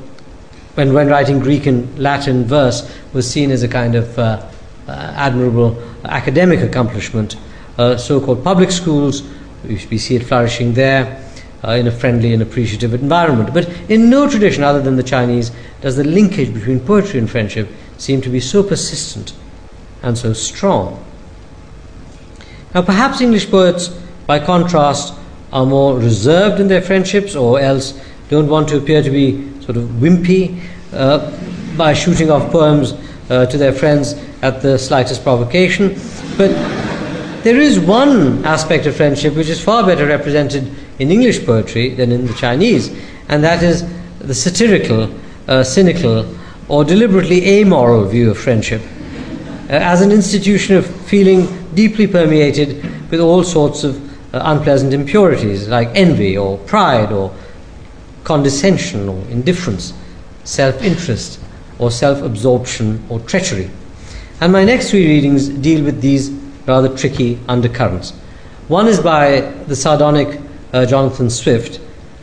[0.76, 4.46] when, when writing Greek and Latin verse was seen as a kind of uh,
[4.86, 7.36] uh, admirable academic accomplishment.
[7.78, 9.24] Uh, so called public schools,
[9.64, 11.23] we see it flourishing there.
[11.66, 13.54] Uh, in a friendly and appreciative environment.
[13.54, 15.50] But in no tradition other than the Chinese
[15.80, 19.32] does the linkage between poetry and friendship seem to be so persistent
[20.02, 21.02] and so strong.
[22.74, 23.88] Now, perhaps English poets,
[24.26, 25.14] by contrast,
[25.54, 27.98] are more reserved in their friendships or else
[28.28, 30.60] don't want to appear to be sort of wimpy
[30.92, 31.30] uh,
[31.78, 32.92] by shooting off poems
[33.30, 34.12] uh, to their friends
[34.42, 35.98] at the slightest provocation.
[36.36, 36.50] But
[37.42, 42.12] there is one aspect of friendship which is far better represented in English poetry than
[42.12, 42.90] in the Chinese,
[43.28, 43.84] and that is
[44.18, 45.12] the satirical,
[45.48, 46.26] uh, cynical,
[46.68, 48.80] or deliberately amoral view of friendship
[49.68, 53.96] uh, as an institution of feeling deeply permeated with all sorts of
[54.34, 57.34] uh, unpleasant impurities like envy or pride or
[58.24, 59.92] condescension or indifference,
[60.44, 61.40] self interest
[61.78, 63.70] or self absorption or treachery.
[64.40, 66.30] And my next three readings deal with these
[66.66, 68.10] rather tricky undercurrents.
[68.68, 70.40] One is by the sardonic
[70.74, 71.76] uh, Jonathan Swift,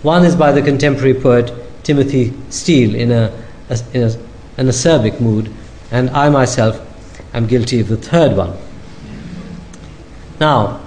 [0.04, 3.32] one is by the contemporary poet Timothy Steele in, a,
[3.70, 4.12] a, in a,
[4.58, 5.50] an acerbic mood,
[5.90, 6.80] and I myself
[7.34, 8.58] am guilty of the third one.
[10.42, 10.82] Now,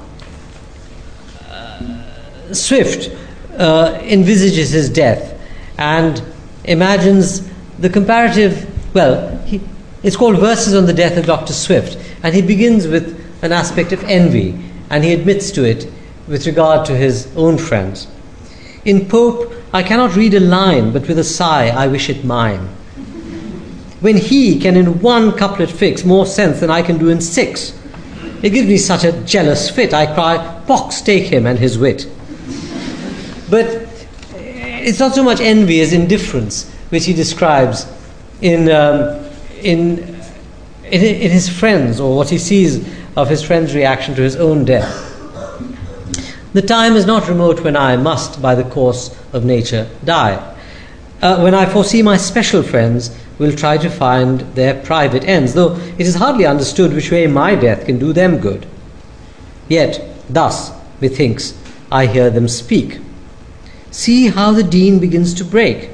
[1.48, 3.10] uh, Swift
[3.58, 5.40] uh, envisages his death
[5.78, 6.22] and
[6.64, 7.48] imagines
[7.78, 9.62] the comparative, well, he,
[10.02, 11.54] it's called Verses on the Death of Dr.
[11.54, 14.54] Swift, and he begins with an aspect of envy,
[14.90, 15.90] and he admits to it
[16.26, 18.06] with regard to his own friends.
[18.84, 22.68] In Pope, I cannot read a line, but with a sigh, I wish it mine.
[24.00, 27.78] When he can in one couplet fix more sense than I can do in six,
[28.42, 29.94] it gives me such a jealous fit.
[29.94, 32.06] I cry, Pox take him and his wit.
[33.48, 33.88] But
[34.36, 37.86] it's not so much envy as indifference, which he describes
[38.42, 39.24] in, um,
[39.62, 39.98] in,
[40.84, 44.66] in, in his friends, or what he sees of his friends' reaction to his own
[44.66, 45.13] death.
[46.54, 50.54] The time is not remote when I must, by the course of nature, die.
[51.20, 55.74] Uh, when I foresee my special friends will try to find their private ends, though
[55.98, 58.66] it is hardly understood which way my death can do them good.
[59.68, 60.00] Yet,
[60.30, 61.58] thus, methinks,
[61.90, 63.00] I hear them speak.
[63.90, 65.90] See how the dean begins to break.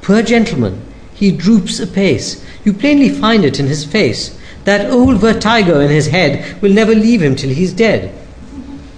[0.00, 0.80] Poor gentleman,
[1.12, 2.42] he droops apace.
[2.64, 4.38] You plainly find it in his face.
[4.64, 8.17] That old vertigo in his head will never leave him till he's dead.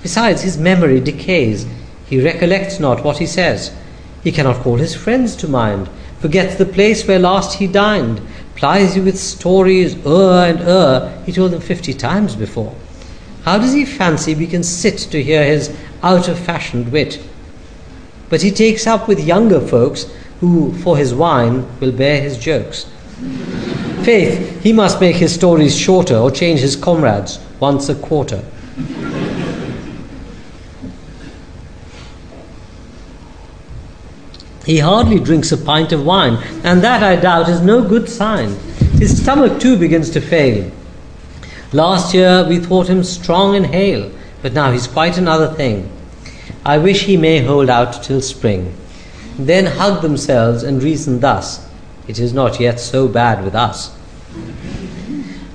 [0.03, 1.67] Besides, his memory decays.
[2.07, 3.73] He recollects not what he says.
[4.25, 5.89] He cannot call his friends to mind
[6.21, 8.21] forgets the place where last he dined,
[8.55, 12.75] plies you with stories o'er and o'er, he told them fifty times before.
[13.43, 17.25] How does he fancy we can sit to hear his out of fashioned wit?
[18.29, 20.07] But he takes up with younger folks
[20.41, 22.85] who, for his wine, will bear his jokes.
[24.05, 28.43] Faith, he must make his stories shorter or change his comrades once a quarter.
[34.71, 38.55] He hardly drinks a pint of wine, and that, I doubt, is no good sign.
[39.01, 40.71] His stomach, too, begins to fail.
[41.73, 44.13] Last year we thought him strong and hale,
[44.43, 45.91] but now he's quite another thing.
[46.65, 48.73] I wish he may hold out till spring.
[49.37, 51.69] Then hug themselves and reason thus
[52.07, 53.93] it is not yet so bad with us.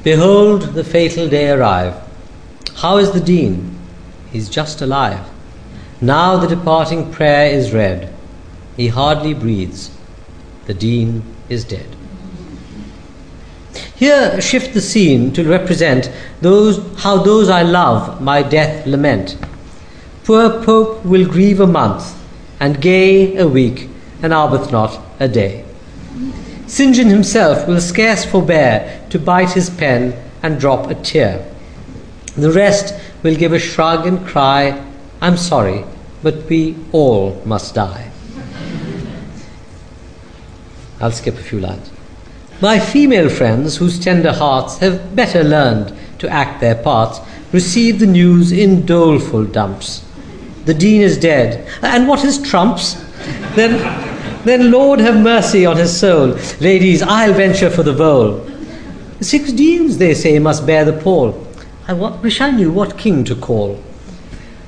[0.03, 1.95] Behold the fatal day arrive.
[2.76, 3.80] How is the Dean?
[4.34, 5.26] He's just alive.
[6.01, 8.11] Now the departing prayer is read.
[8.78, 9.91] He hardly breathes.
[10.65, 11.95] The Dean is dead.
[13.95, 16.11] Here shift the scene to represent
[16.41, 19.38] those how those I love my death lament.
[20.26, 22.13] Poor Pope will grieve a month,
[22.59, 23.89] and Gay a week,
[24.21, 25.63] and Arbuthnot a day.
[26.67, 26.95] St.
[26.95, 31.45] John himself will scarce forbear to bite his pen and drop a tear.
[32.36, 34.84] The rest will give a shrug and cry,
[35.21, 35.86] I'm sorry,
[36.23, 38.11] but we all must die.
[41.00, 41.91] I'll skip a few lines.
[42.62, 47.20] My female friends, whose tender hearts have better learned to act their parts,
[47.52, 50.06] receive the news in doleful dumps.
[50.66, 51.68] The Dean is dead.
[51.82, 52.93] And what is trumps?
[53.56, 53.80] Then,
[54.46, 56.38] then Lord have mercy on his soul.
[56.60, 58.50] Ladies, I'll venture for the vole.
[59.22, 61.46] Six deans, they say, must bear the pall.
[61.88, 63.80] I wish I knew what king to call.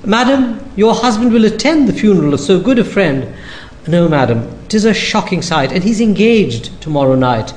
[0.05, 3.33] Madam, your husband will attend the funeral of so good a friend.
[3.87, 7.53] No, madam, 'tis a shocking sight, and he's engaged tomorrow night.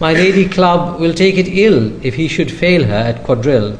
[0.00, 3.78] My Lady Club will take it ill if he should fail her at quadrille.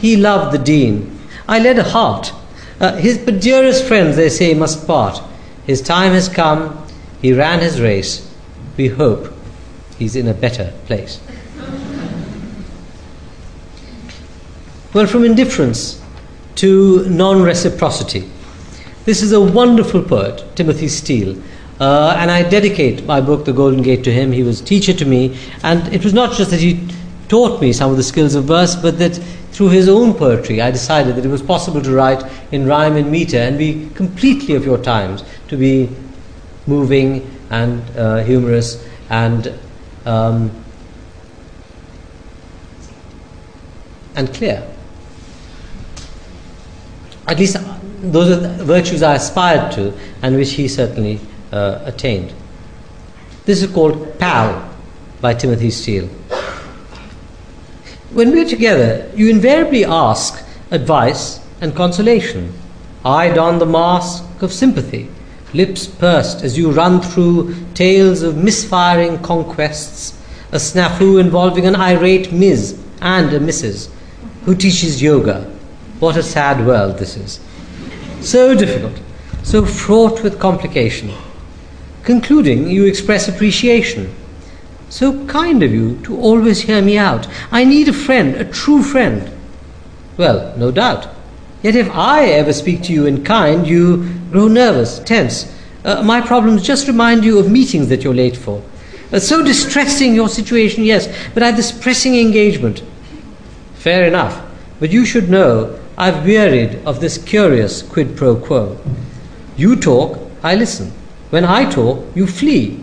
[0.00, 1.18] He loved the Dean.
[1.48, 2.32] I led a heart.
[2.80, 5.20] Uh, his but dearest friends, they say, must part.
[5.66, 6.76] His time has come.
[7.22, 8.30] He ran his race.
[8.76, 9.32] We hope
[9.98, 11.20] he's in a better place.
[14.92, 16.02] well, from indifference
[16.56, 18.30] to non reciprocity.
[19.04, 21.36] This is a wonderful poet, Timothy Steele.
[21.78, 24.32] Uh, and I dedicate my book, The Golden Gate, to him.
[24.32, 26.88] He was teacher to me, and it was not just that he
[27.28, 29.16] taught me some of the skills of verse, but that
[29.52, 33.10] through his own poetry, I decided that it was possible to write in rhyme and
[33.10, 35.90] meter and be completely of your times, to be
[36.66, 39.52] moving and uh, humorous and
[40.06, 40.50] um,
[44.16, 44.66] and clear.
[47.26, 47.56] At least
[48.12, 49.92] those are the virtues I aspired to,
[50.22, 51.20] and which he certainly
[51.52, 52.32] uh, attained.
[53.44, 54.74] This is called Pal
[55.20, 56.08] by Timothy Steele.
[58.12, 62.52] When we're together, you invariably ask advice and consolation.
[63.04, 65.10] I don the mask of sympathy,
[65.52, 70.18] lips pursed as you run through tales of misfiring conquests,
[70.52, 72.80] a snafu involving an irate Ms.
[73.00, 73.90] and a Mrs.
[74.44, 75.42] who teaches yoga.
[76.00, 77.40] What a sad world this is.
[78.24, 78.98] So difficult,
[79.42, 81.12] so fraught with complication.
[82.04, 84.14] Concluding, you express appreciation.
[84.88, 87.28] So kind of you to always hear me out.
[87.52, 89.30] I need a friend, a true friend.
[90.16, 91.08] Well, no doubt.
[91.62, 95.54] Yet if I ever speak to you in kind, you grow nervous, tense.
[95.84, 98.62] Uh, my problems just remind you of meetings that you're late for.
[99.12, 102.82] Uh, so distressing your situation, yes, but I have this pressing engagement.
[103.74, 104.42] Fair enough.
[104.80, 108.78] But you should know I've wearied of this curious quid pro quo.
[109.56, 110.90] You talk, I listen.
[111.30, 112.82] When I talk, you flee.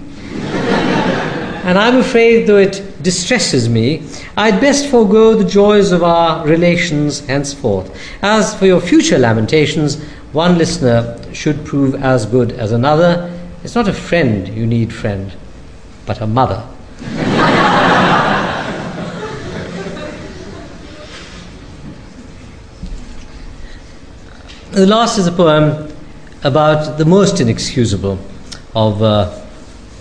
[1.63, 4.03] and I'm afraid, though it distresses me,
[4.37, 7.95] I'd best forego the joys of our relations henceforth.
[8.21, 10.01] As for your future lamentations,
[10.31, 13.29] one listener should prove as good as another.
[13.63, 15.33] It's not a friend you need, friend,
[16.05, 16.65] but a mother.
[24.71, 25.93] The last is a poem
[26.43, 28.17] about the most inexcusable
[28.73, 29.41] of uh,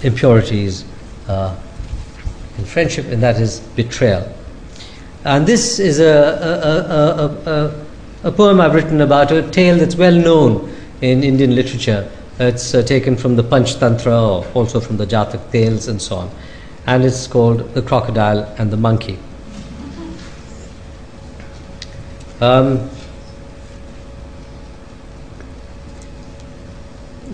[0.02, 0.84] impurities
[1.26, 1.56] uh,
[2.56, 4.32] in friendship, and that is betrayal.
[5.24, 10.14] And this is a, a, a, a, poem I've written about a tale that's well
[10.14, 12.08] known in Indian literature.
[12.38, 16.30] It's uh, taken from the Panchtantra, or also from the Jatak tales, and so on.
[16.86, 19.18] And it's called The Crocodile and the Monkey.
[22.40, 22.88] Um,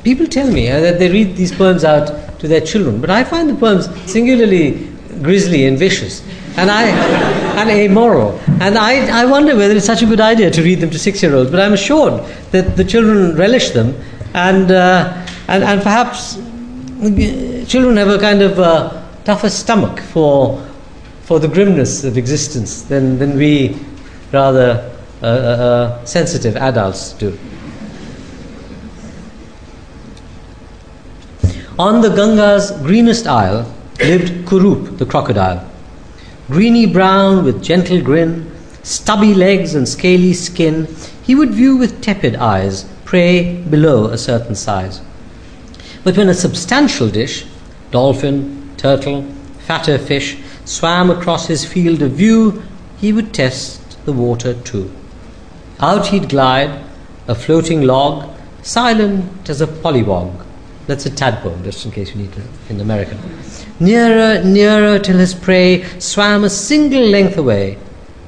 [0.07, 3.25] people tell me uh, that they read these poems out to their children, but I
[3.25, 4.89] find the poems singularly
[5.21, 6.23] grisly and vicious
[6.57, 6.85] and, I,
[7.61, 8.39] and amoral.
[8.61, 11.23] And I, I wonder whether it's such a good idea to read them to six
[11.23, 14.01] year olds, but I'm assured that the children relish them
[14.33, 16.37] and, uh, and, and perhaps
[17.69, 20.65] children have a kind of uh, tougher stomach for,
[21.23, 23.77] for the grimness of existence than, than we
[24.33, 24.93] rather
[25.23, 27.37] uh, uh, uh sensitive adults do.
[31.79, 35.63] On the Ganga's greenest isle lived Kurup the crocodile.
[36.49, 38.51] Greeny brown with gentle grin,
[38.83, 40.89] stubby legs and scaly skin,
[41.23, 45.03] he would view with tepid eyes prey below a certain size.
[46.03, 47.45] But when a substantial dish,
[47.91, 49.27] dolphin, turtle,
[49.59, 52.63] fatter fish, swam across his field of view,
[52.97, 54.91] he would test the water too.
[55.81, 56.83] Out he'd glide,
[57.29, 60.46] a floating log, silent as a pollywog,
[60.87, 63.19] that's a tadpole, just in case you need to, in American.
[63.81, 67.79] Nearer, nearer till his prey swam a single length away.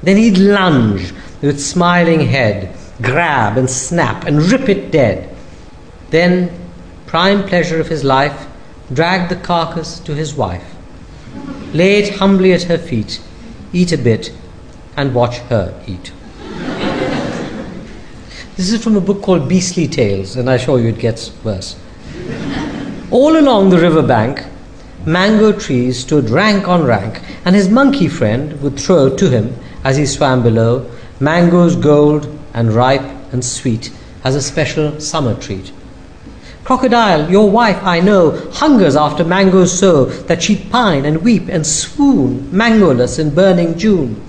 [0.03, 5.35] Then he'd lunge with smiling head, grab and snap and rip it dead.
[6.09, 6.51] Then,
[7.05, 8.47] prime pleasure of his life,
[8.93, 10.75] drag the carcass to his wife.
[11.73, 13.21] Lay it humbly at her feet,
[13.71, 14.33] eat a bit,
[14.97, 16.11] and watch her eat.
[18.57, 21.77] this is from a book called Beastly Tales, and I assure you it gets worse.
[23.11, 24.45] All along the river bank,
[25.03, 29.97] mango trees stood rank on rank, and his monkey friend would throw to him, as
[29.97, 33.91] he swam below, mangoes gold and ripe and sweet
[34.23, 35.71] as a special summer treat.
[36.63, 41.65] Crocodile, your wife, I know, hungers after mangoes so that she'd pine and weep and
[41.65, 44.21] swoon, mangoless in burning June.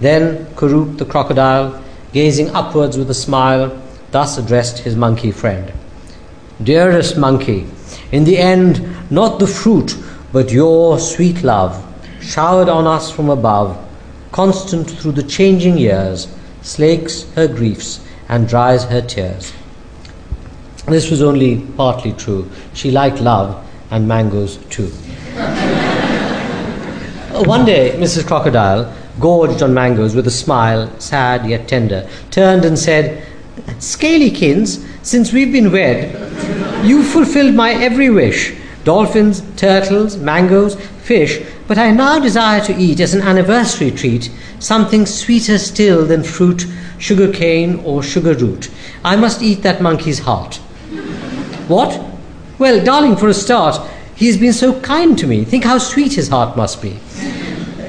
[0.00, 1.80] Then Kurup the crocodile,
[2.12, 3.80] gazing upwards with a smile,
[4.10, 5.72] thus addressed his monkey friend
[6.62, 7.66] Dearest monkey,
[8.10, 9.96] in the end, not the fruit,
[10.32, 11.84] but your sweet love,
[12.20, 13.78] showered on us from above,
[14.32, 16.26] constant through the changing years,
[16.62, 19.52] slakes her griefs and dries her tears.
[20.86, 22.50] This was only partly true.
[22.74, 24.86] She liked love and mangoes too.
[27.46, 28.26] One day, Mrs.
[28.26, 33.22] Crocodile, gorged on mangoes with a smile, sad yet tender, turned and said,
[33.78, 36.14] Scalykins, since we've been wed,
[36.86, 38.54] you fulfilled my every wish
[38.84, 44.30] dolphins, turtles, mangoes, fish, but I now desire to eat as an anniversary treat
[44.60, 46.66] something sweeter still than fruit,
[46.98, 48.70] sugar cane, or sugar root.
[49.04, 50.56] I must eat that monkey's heart.
[51.68, 52.00] What?
[52.58, 53.78] Well, darling, for a start,
[54.14, 55.44] he has been so kind to me.
[55.44, 56.98] Think how sweet his heart must be.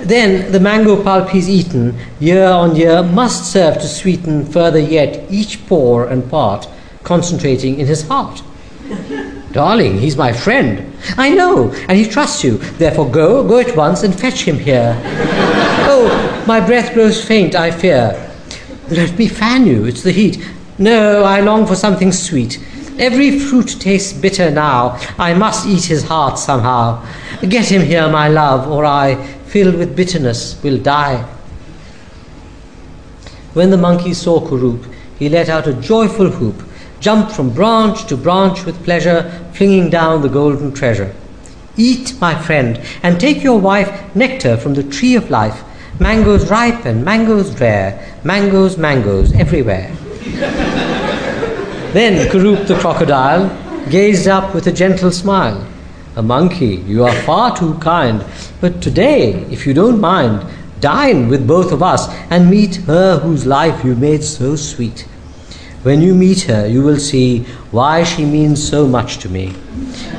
[0.04, 5.26] Then the mango pulp he's eaten year on year must serve to sweeten further yet
[5.30, 6.68] each pore and part,
[7.04, 8.42] concentrating in his heart.
[9.52, 10.94] Darling, he's my friend.
[11.18, 12.58] I know, and he trusts you.
[12.78, 14.96] Therefore, go, go at once and fetch him here.
[15.88, 18.32] oh, my breath grows faint, I fear.
[18.90, 20.48] Let me fan you, it's the heat.
[20.78, 22.60] No, I long for something sweet.
[23.00, 25.00] Every fruit tastes bitter now.
[25.18, 27.06] I must eat his heart somehow.
[27.42, 29.16] Get him here, my love, or I,
[29.50, 31.28] filled with bitterness, will die.
[33.54, 34.86] When the monkey saw Kurup,
[35.18, 36.64] he let out a joyful whoop,
[37.00, 39.24] jumped from branch to branch with pleasure,
[39.54, 41.16] flinging down the golden treasure.
[41.76, 45.64] Eat, my friend, and take your wife nectar from the tree of life.
[46.00, 49.92] Mangoes ripe and mangoes rare, mangoes, mangoes everywhere.
[51.92, 53.50] Then Kurup the crocodile
[53.90, 55.66] gazed up with a gentle smile.
[56.16, 58.26] A monkey, you are far too kind,
[58.60, 60.46] but today, if you don't mind,
[60.80, 65.08] dine with both of us and meet her whose life you made so sweet.
[65.84, 69.52] When you meet her, you will see why she means so much to me.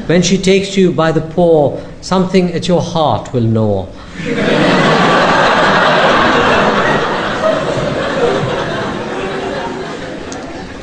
[0.06, 3.86] When she takes you by the paw, something at your heart will gnaw.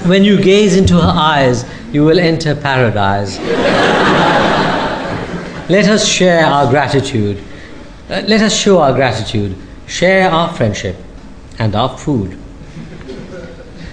[0.07, 3.37] When you gaze into her eyes, you will enter paradise.
[5.70, 7.43] Let us share our gratitude.
[8.09, 9.55] Uh, let us show our gratitude,
[9.86, 10.95] share our friendship
[11.59, 12.38] and our food.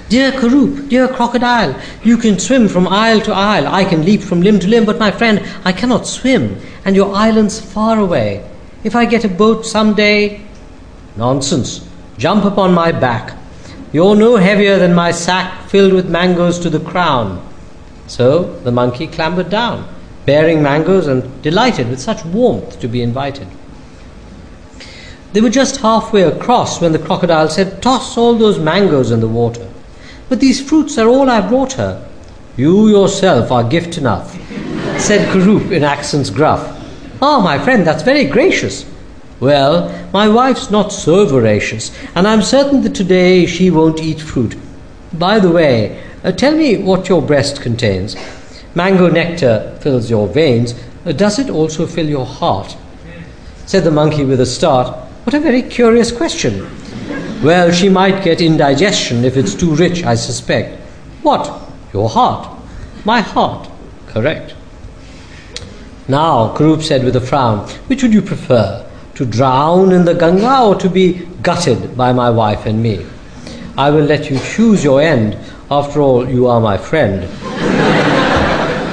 [0.09, 3.67] Dear Kurup, dear crocodile, you can swim from isle to isle.
[3.67, 7.15] I can leap from limb to limb, but my friend, I cannot swim, and your
[7.15, 8.49] island's far away.
[8.85, 10.43] If I get a boat some day,
[11.17, 11.89] nonsense.
[12.19, 13.37] Jump upon my back.
[13.93, 17.45] You're no heavier than my sack filled with mangoes to the crown.
[18.07, 19.89] So the monkey clambered down,
[20.27, 23.47] bearing mangoes and delighted with such warmth to be invited.
[25.33, 29.29] They were just halfway across when the crocodile said, Toss all those mangoes in the
[29.29, 29.69] water.
[30.29, 32.09] But these fruits are all I brought her.
[32.57, 34.33] You yourself are gift enough,
[35.01, 36.71] said Kurup in accents gruff.
[37.21, 38.87] Ah, my friend, that's very gracious.
[39.41, 44.57] Well, my wife's not so voracious, and I'm certain that today she won't eat fruit.
[45.13, 48.15] By the way, uh, tell me what your breast contains.
[48.75, 50.75] Mango nectar fills your veins.
[51.17, 52.77] Does it also fill your heart?
[53.67, 54.95] Said the monkey with a start.
[55.25, 56.69] What a very curious question.
[57.43, 60.81] Well, she might get indigestion if it's too rich, I suspect.
[61.23, 61.61] What?
[61.93, 62.49] Your heart.
[63.05, 63.69] My heart.
[64.09, 64.55] Correct.
[66.09, 68.85] Now, Kurup said with a frown, which would you prefer?
[69.15, 73.07] to drown in the Ganga or to be gutted by my wife and me.
[73.77, 75.37] I will let you choose your end.
[75.71, 77.29] After all, you are my friend.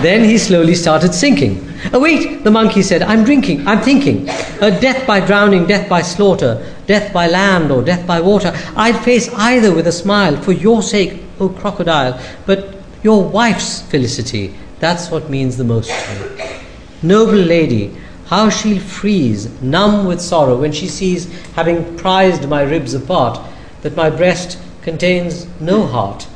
[0.03, 1.67] Then he slowly started sinking.
[1.93, 4.29] Oh, wait, the monkey said, I'm drinking, I'm thinking.
[4.29, 8.53] Uh, death by drowning, death by slaughter, death by land or death by water.
[8.75, 12.21] I'd face either with a smile for your sake, O oh crocodile.
[12.45, 16.59] But your wife's felicity, that's what means the most to me.
[17.01, 17.95] Noble lady,
[18.27, 23.39] how she'll freeze, numb with sorrow, when she sees, having prized my ribs apart,
[23.81, 26.27] that my breast contains no heart.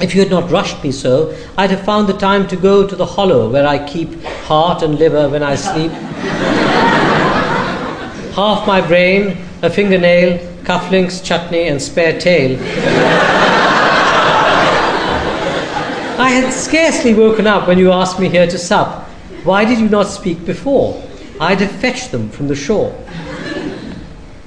[0.00, 2.94] If you had not rushed me so, I'd have found the time to go to
[2.94, 5.90] the hollow where I keep heart and liver when I sleep.
[8.32, 12.56] Half my brain, a fingernail, cufflinks, chutney, and spare tail.
[16.20, 19.08] I had scarcely woken up when you asked me here to sup.
[19.42, 21.02] Why did you not speak before?
[21.40, 22.96] I'd have fetched them from the shore.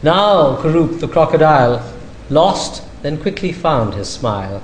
[0.02, 1.84] Now, Kurup the crocodile,
[2.30, 4.64] lost, then quickly found his smile.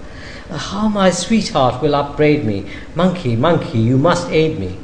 [0.49, 2.65] How my sweetheart will upbraid me.
[2.95, 4.77] Monkey, monkey, you must aid me.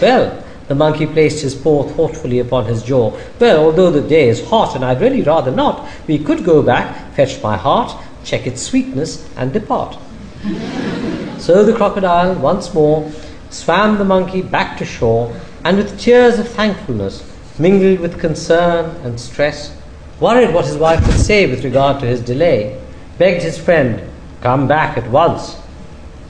[0.00, 3.18] Well, the monkey placed his paw thoughtfully upon his jaw.
[3.40, 7.14] Well, although the day is hot and I'd really rather not, we could go back,
[7.14, 7.92] fetch my heart,
[8.22, 9.98] check its sweetness, and depart.
[11.38, 13.10] so the crocodile once more
[13.50, 15.34] swam the monkey back to shore,
[15.64, 17.28] and with tears of thankfulness,
[17.58, 19.76] mingled with concern and stress,
[20.20, 22.80] worried what his wife would say with regard to his delay,
[23.18, 24.11] begged his friend,
[24.42, 25.56] Come back at once.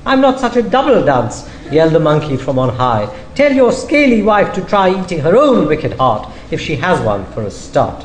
[0.05, 3.09] I'm not such a double dunce, yelled the monkey from on high.
[3.35, 7.25] Tell your scaly wife to try eating her own wicked heart, if she has one
[7.33, 8.05] for a start.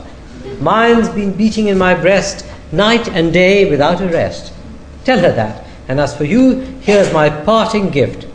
[0.62, 4.54] Mine's been beating in my breast night and day without a rest.
[5.04, 8.28] Tell her that, and as for you, here's my parting gift.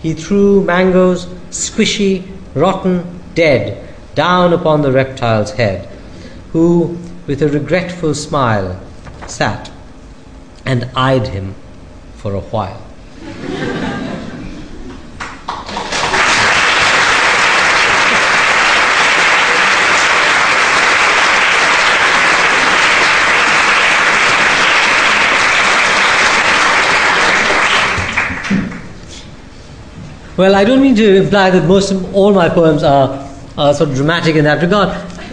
[0.00, 5.88] He threw mangoes, squishy, rotten, dead, down upon the reptile's head,
[6.52, 6.98] who,
[7.28, 8.80] with a regretful smile,
[9.28, 9.71] sat
[10.64, 11.54] and eyed him
[12.16, 12.80] for a while.
[30.34, 33.90] Well, I don't mean to imply that most of all my poems are, are sort
[33.90, 34.88] of dramatic in that regard.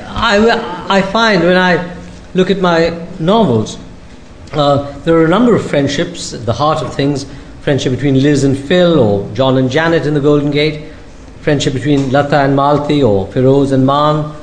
[0.08, 1.96] I, I find when I
[2.36, 3.78] look at my novels,
[4.54, 7.26] uh, there are a number of friendships at the heart of things
[7.62, 10.92] friendship between Liz and Phil, or John and Janet in The Golden Gate,
[11.42, 14.36] friendship between Lata and Malti, or Feroz and Maan,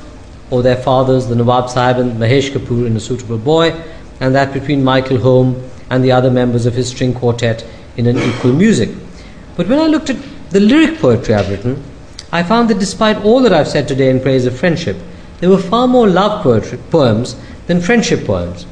[0.50, 3.72] or their fathers, the Nawab Sahib and Mahesh Kapoor in A Suitable Boy,
[4.20, 8.18] and that between Michael Holme and the other members of his string quartet in An
[8.18, 8.90] Equal Music.
[9.56, 10.18] But when I looked at
[10.50, 11.82] the lyric poetry I've written,
[12.30, 14.96] I found that despite all that I've said today in praise of friendship,
[15.40, 17.36] there were far more love poetry, poems
[17.66, 18.66] than friendship poems,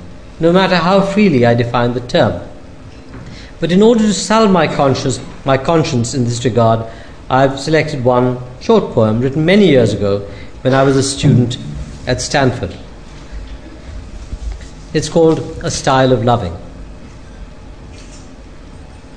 [0.44, 2.46] no matter how freely I define the term.
[3.60, 6.84] But in order to salve my conscience, my conscience in this regard,
[7.30, 10.18] I've selected one short poem written many years ago
[10.60, 11.56] when I was a student
[12.06, 12.76] at Stanford.
[14.92, 16.54] It's called A Style of Loving.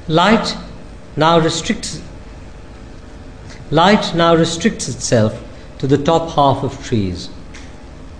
[0.07, 0.55] Light
[1.17, 2.01] now restricts
[3.69, 5.43] light now restricts itself
[5.79, 7.29] to the top half of trees.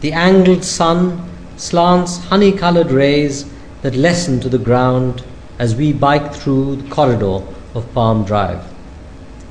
[0.01, 3.45] The angled sun slants honey colored rays
[3.81, 5.23] that lessen to the ground
[5.59, 7.41] as we bike through the corridor
[7.73, 8.63] of Palm Drive.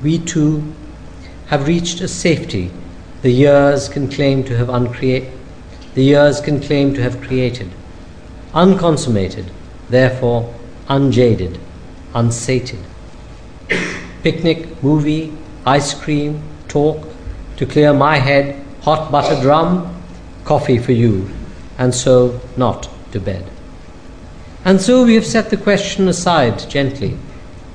[0.01, 0.73] We too
[1.47, 2.71] have reached a safety
[3.21, 5.27] the years can claim to have uncreate
[5.97, 7.71] the years can claim to have created.
[8.53, 9.49] Unconsummated,
[9.89, 10.53] therefore
[10.87, 11.57] unjaded,
[12.13, 12.77] unsated.
[14.21, 15.33] Picnic, movie,
[15.65, 17.03] ice cream, talk,
[17.55, 19.91] to clear my head, hot buttered rum,
[20.45, 21.27] coffee for you,
[21.77, 23.45] and so not to bed.
[24.65, 27.17] And so we have set the question aside gently.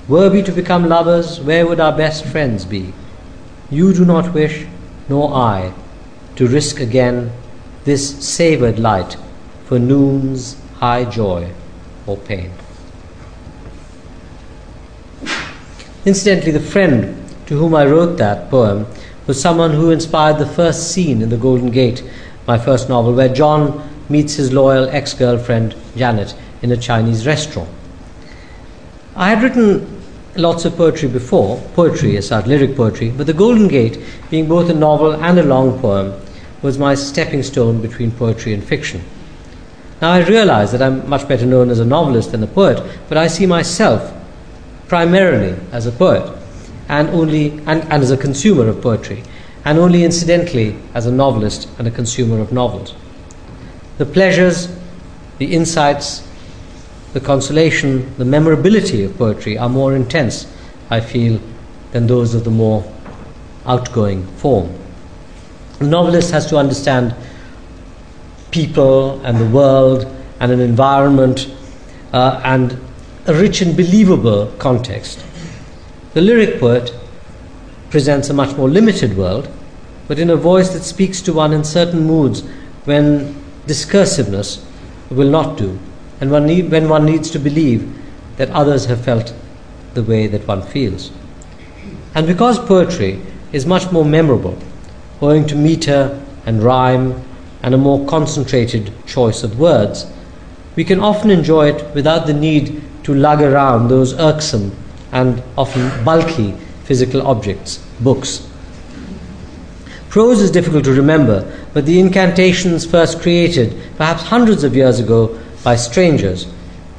[0.09, 2.93] Were we to become lovers, where would our best friends be?
[3.71, 4.67] You do not wish,
[5.09, 5.73] nor I,
[6.37, 7.33] to risk again
[7.85, 9.17] this savoured light
[9.65, 11.51] for noon's high joy
[12.07, 12.51] or pain.
[16.05, 17.17] Incidentally, the friend
[17.47, 18.87] to whom I wrote that poem
[19.27, 22.03] was someone who inspired the first scene in The Golden Gate,
[22.47, 27.69] my first novel, where John meets his loyal ex girlfriend Janet in a Chinese restaurant.
[29.15, 30.03] I had written
[30.37, 33.99] lots of poetry before, poetry as such, lyric poetry, but The Golden Gate,
[34.31, 36.19] being both a novel and a long poem,
[36.63, 39.03] was my stepping stone between poetry and fiction.
[40.01, 43.19] Now I realize that I'm much better known as a novelist than a poet, but
[43.19, 44.13] I see myself
[44.89, 46.39] primarily as a poet
[46.89, 49.23] and only and, and as a consumer of poetry,
[49.65, 52.95] and only incidentally as a novelist and a consumer of novels.
[54.03, 54.67] The pleasures,
[55.39, 56.27] the insights,
[57.13, 60.53] the consolation, the memorability of poetry are more intense,
[60.91, 61.41] I feel,
[61.93, 62.83] than those of the more
[63.65, 64.77] outgoing form.
[65.79, 67.15] The novelist has to understand
[68.51, 70.05] people and the world
[70.41, 71.55] and an environment
[72.13, 72.77] uh, and
[73.27, 75.25] a rich and believable context.
[76.15, 76.93] The lyric poet
[77.91, 79.49] presents a much more limited world,
[80.09, 82.43] but in a voice that speaks to one in certain moods
[82.85, 84.65] when discursiveness
[85.11, 85.79] will not do,
[86.21, 87.89] and one need, when one needs to believe
[88.37, 89.35] that others have felt
[89.95, 91.11] the way that one feels.
[92.15, 93.21] And because poetry
[93.53, 94.59] is much more memorable,
[95.21, 97.23] owing to meter and rhyme
[97.63, 100.07] and a more concentrated choice of words,
[100.75, 104.75] we can often enjoy it without the need to lug around those irksome
[105.13, 106.53] and often bulky
[106.85, 108.49] physical objects, books,
[110.13, 111.41] Prose is difficult to remember,
[111.73, 116.47] but the incantations first created, perhaps hundreds of years ago, by strangers,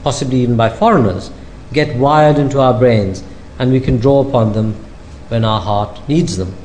[0.02, 1.30] possibly even by foreigners,
[1.74, 3.24] get wired into our brains,
[3.60, 4.74] and we can draw upon them
[5.28, 6.56] when our heart needs them.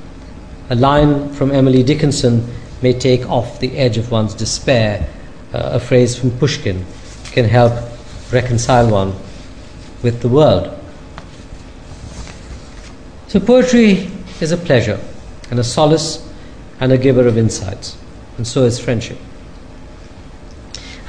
[0.71, 2.51] A line from Emily Dickinson
[2.81, 5.07] may take off the edge of one's despair.
[5.53, 6.87] Uh, a phrase from Pushkin
[7.25, 7.75] can help
[8.33, 9.15] reconcile one
[10.03, 10.75] with the world.
[13.27, 14.11] So, poetry
[14.41, 14.99] is a pleasure
[15.51, 16.27] and a solace
[16.81, 17.97] and a giver of insights,
[18.37, 19.19] and so is friendship.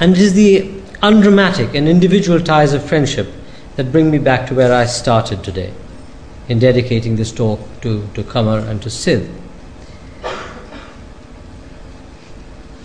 [0.00, 0.70] And it is the
[1.02, 3.32] undramatic and individual ties of friendship
[3.76, 5.72] that bring me back to where I started today
[6.48, 9.30] in dedicating this talk to, to Qamar and to Sid.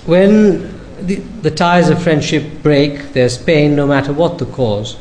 [0.05, 0.75] When
[1.05, 4.97] the, the ties of friendship break, there's pain no matter what the cause.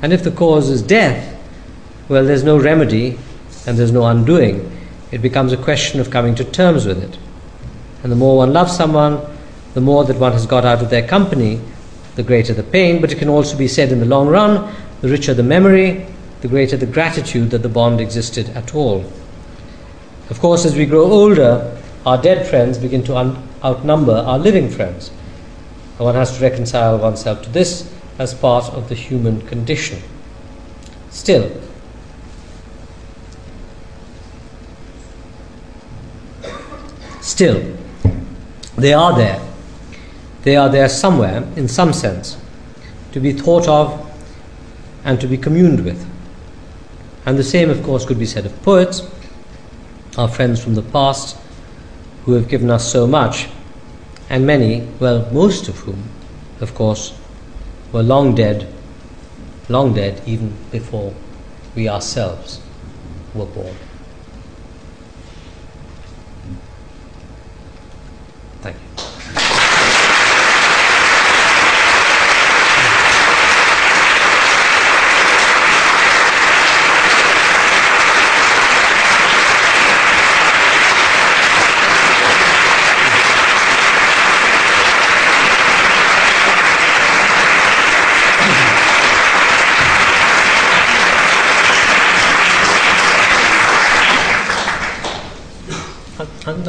[0.00, 1.30] And if the cause is death,
[2.08, 3.18] well, there's no remedy
[3.66, 4.70] and there's no undoing.
[5.10, 7.18] It becomes a question of coming to terms with it.
[8.04, 9.18] And the more one loves someone,
[9.72, 11.58] the more that one has got out of their company,
[12.16, 13.00] the greater the pain.
[13.00, 16.06] But it can also be said in the long run the richer the memory,
[16.42, 19.10] the greater the gratitude that the bond existed at all.
[20.28, 24.68] Of course, as we grow older, our dead friends begin to un- outnumber our living
[24.68, 25.10] friends.
[25.96, 29.98] And one has to reconcile oneself to this as part of the human condition.
[31.08, 31.50] Still,
[37.22, 37.76] still,
[38.76, 39.40] they are there.
[40.42, 42.36] They are there somewhere, in some sense,
[43.12, 44.00] to be thought of
[45.04, 46.06] and to be communed with.
[47.26, 49.02] And the same, of course, could be said of poets,
[50.18, 51.36] our friends from the past,
[52.24, 53.48] who have given us so much,
[54.30, 56.08] and many, well, most of whom,
[56.60, 57.18] of course,
[57.92, 58.66] were long dead,
[59.68, 61.14] long dead even before
[61.74, 62.60] we ourselves
[63.34, 63.74] were born.
[68.62, 69.34] Thank you.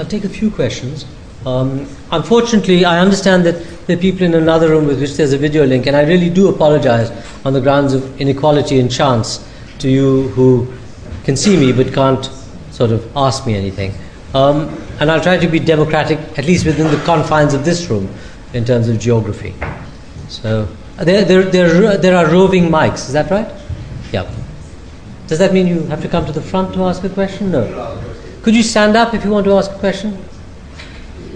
[0.05, 1.03] I'll take a few questions.
[1.47, 3.55] Um, unfortunately, I understand that
[3.87, 6.29] there are people in another room with which there's a video link, and I really
[6.29, 7.09] do apologize
[7.43, 9.43] on the grounds of inequality and chance
[9.79, 10.71] to you who
[11.23, 12.29] can see me but can't
[12.69, 13.95] sort of ask me anything.
[14.35, 14.69] Um,
[14.99, 18.07] and I'll try to be democratic, at least within the confines of this room,
[18.53, 19.55] in terms of geography.
[20.27, 20.67] So,
[20.97, 23.51] there, there, there, there are roving mics, is that right?
[24.11, 24.31] Yeah.
[25.25, 27.51] Does that mean you have to come to the front to ask a question?
[27.51, 28.04] No.
[28.45, 30.23] Could you stand up if you want to ask a question?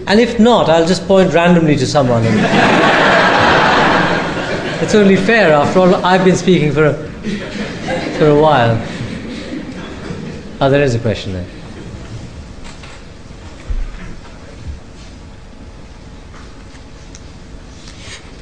[0.06, 2.22] And if not, I'll just point randomly to someone.
[4.84, 6.94] it's only fair, after all, I've been speaking for a,
[8.20, 8.80] for a while.
[10.62, 11.48] Oh, there is a question there.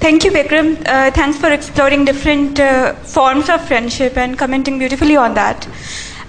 [0.02, 0.86] Thank you, Vikram.
[0.86, 5.66] Uh, thanks for exploring different uh, forms of friendship and commenting beautifully on that.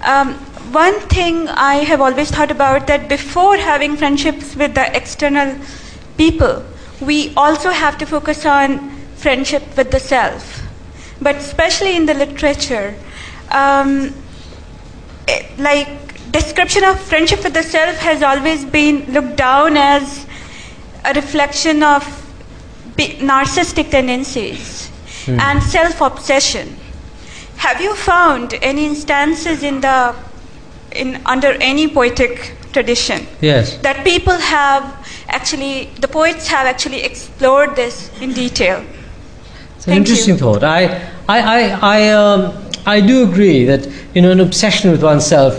[0.05, 0.39] Um,
[0.71, 5.55] one thing I have always thought about that before having friendships with the external
[6.17, 6.63] people,
[7.01, 10.61] we also have to focus on friendship with the self.
[11.21, 12.95] But especially in the literature,
[13.51, 14.13] um,
[15.27, 20.25] it, like description of friendship with the self has always been looked down as
[21.05, 22.03] a reflection of
[22.97, 24.91] narcissistic tendencies
[25.27, 26.75] and self obsession.
[27.57, 30.15] Have you found any instances in the
[30.91, 33.77] in under any poetic tradition Yes.
[33.77, 34.83] that people have
[35.27, 38.83] actually the poets have actually explored this in detail?
[39.77, 40.13] It's an Thank you.
[40.13, 40.63] interesting thought.
[40.63, 40.85] I,
[41.27, 42.53] I, I, I, um,
[42.85, 45.55] I do agree that you know an obsession with oneself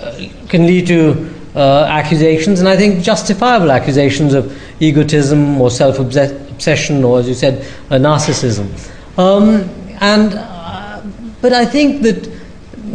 [0.00, 0.12] uh,
[0.48, 7.20] can lead to uh, accusations, and I think justifiable accusations of egotism or self-obsession, or
[7.20, 8.68] as you said, uh, narcissism.
[9.18, 9.68] Um,
[10.00, 11.00] and uh,
[11.40, 12.35] but I think that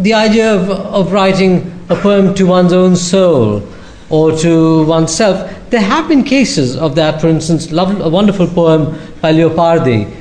[0.02, 3.68] the idea of, of writing a poem to one's own soul
[4.10, 7.22] or to oneself, there have been cases of that.
[7.22, 10.14] For instance, a wonderful poem by Leopardi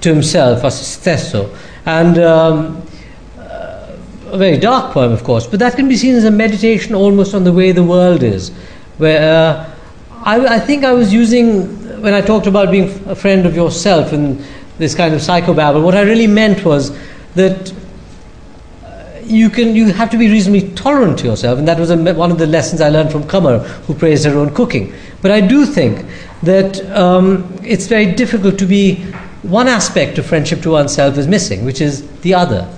[0.00, 1.54] to himself, a stesso,
[1.86, 2.82] and um,
[3.36, 7.34] a very dark poem, of course, but that can be seen as a meditation almost
[7.34, 8.50] on the way the world is.
[8.98, 9.70] Where uh,
[10.24, 14.12] I, I think I was using, when I talked about being a friend of yourself
[14.12, 14.44] and
[14.78, 16.96] this kind of psychobabble, what I really meant was
[17.34, 17.72] that
[19.26, 22.30] you can you have to be reasonably tolerant to yourself, and that was a, one
[22.30, 24.94] of the lessons I learned from Qamar, who praised her own cooking.
[25.22, 26.06] But I do think
[26.42, 28.96] that um, it's very difficult to be
[29.42, 32.68] one aspect of friendship to oneself is missing, which is the other.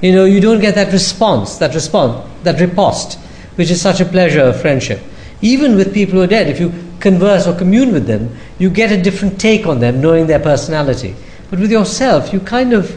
[0.00, 3.18] You know, you don't get that response, that response, that riposte,
[3.54, 5.00] which is such a pleasure of friendship.
[5.40, 8.92] Even with people who are dead, if you converse or commune with them, you get
[8.92, 11.14] a different take on them, knowing their personality.
[11.50, 12.96] But with yourself, you kind of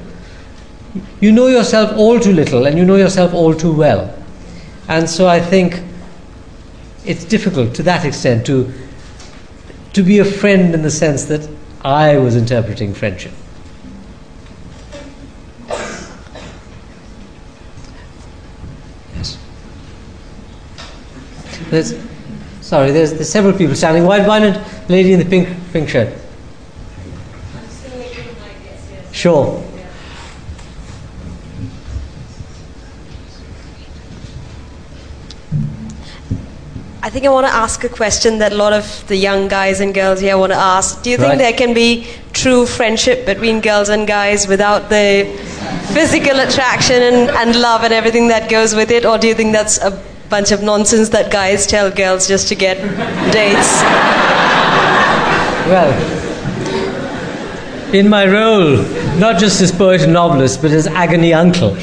[1.20, 4.16] you know yourself all too little and you know yourself all too well.
[4.88, 5.82] And so I think
[7.06, 8.72] it's difficult to that extent to
[9.94, 11.50] to be a friend in the sense that
[11.82, 13.32] I was interpreting friendship.
[19.16, 19.38] Yes.
[21.70, 21.94] There's,
[22.60, 24.04] sorry, there's, there's several people standing.
[24.04, 26.14] Why, why not lady in the pink pink shirt?
[29.14, 29.65] Sure.
[37.06, 39.80] I think I want to ask a question that a lot of the young guys
[39.80, 41.04] and girls here want to ask.
[41.04, 41.38] Do you think Right.
[41.38, 45.28] there can be true friendship between girls and guys without the
[45.94, 49.06] physical attraction and, and love and everything that goes with it?
[49.06, 49.92] Or do you think that's a
[50.32, 52.78] bunch of nonsense that guys tell girls just to get
[53.32, 53.70] dates?
[55.70, 55.94] Well,
[57.94, 58.78] in my role,
[59.20, 61.78] not just as poet and novelist, but as agony uncle.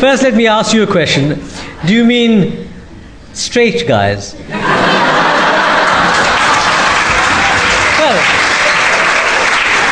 [0.00, 1.38] First, let me ask you a question.
[1.86, 2.70] Do you mean
[3.34, 4.34] straight guys?
[7.98, 8.18] well,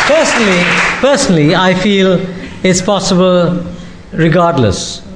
[0.07, 0.63] personally,
[1.03, 2.19] personally, I feel
[2.65, 3.67] it's possible
[4.15, 5.07] regardless.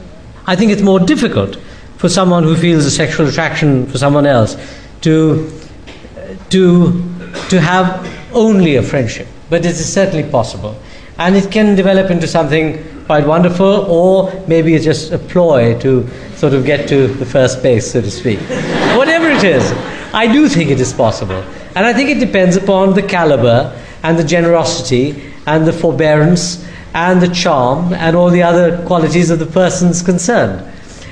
[0.47, 1.57] I think it's more difficult
[1.97, 4.59] for someone who feels a sexual attraction for someone else
[5.01, 5.51] to
[6.51, 7.03] to
[7.49, 10.77] to have only a friendship, but it is certainly possible,
[11.17, 16.09] and it can develop into something quite wonderful, or maybe it's just a ploy to
[16.35, 18.39] sort of get to the first base, so to speak.
[18.97, 19.71] Whatever it is,
[20.15, 21.45] I do think it is possible,
[21.77, 27.21] and I think it depends upon the caliber and the generosity and the forbearance and
[27.21, 30.67] the charm and all the other qualities of the persons concerned.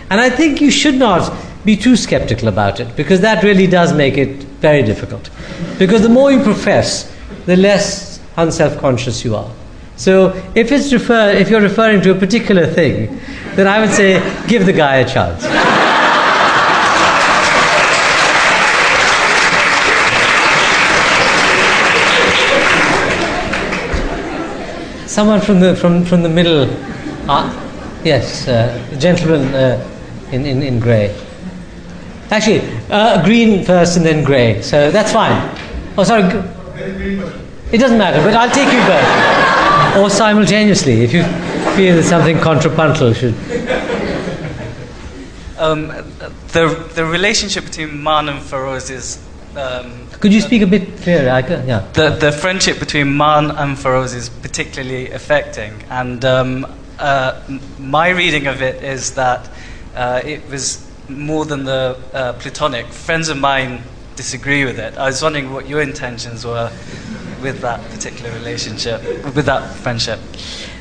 [0.09, 1.31] And I think you should not
[1.67, 5.29] be too skeptical about it because that really does make it very difficult.
[5.79, 7.15] Because the more you profess,
[7.45, 9.51] the less unself conscious you are.
[10.01, 13.21] So if, it's refer- if you're referring to a particular thing,
[13.55, 14.15] then I would say
[14.49, 15.43] give the guy a chance.
[25.07, 26.67] Someone from the, from, from the middle.
[27.29, 27.53] Ah,
[28.03, 29.87] yes, uh, gentleman uh,
[30.33, 31.15] in, in, in grey.
[32.31, 35.37] Actually, uh, green first and then grey, so that's fine.
[35.99, 36.23] Oh, sorry.
[37.71, 39.70] It doesn't matter, but I'll take you both.
[39.99, 41.23] Or simultaneously, if you
[41.75, 43.35] feel that something contrapuntal should.
[45.59, 45.89] Um,
[46.53, 49.19] the the relationship between Maan and Feroz is
[49.57, 51.31] um, Could you speak a bit clearer?
[51.31, 51.87] I yeah.
[51.93, 56.67] the the friendship between Maan and Feroz is particularly affecting, and um,
[56.99, 59.51] uh, m- my reading of it is that
[59.95, 62.87] uh, it was more than the uh, platonic.
[62.87, 63.83] Friends of mine
[64.17, 64.97] disagree with it.
[64.97, 66.71] I was wondering what your intentions were
[67.43, 69.03] with that particular relationship,
[69.35, 70.19] with that friendship.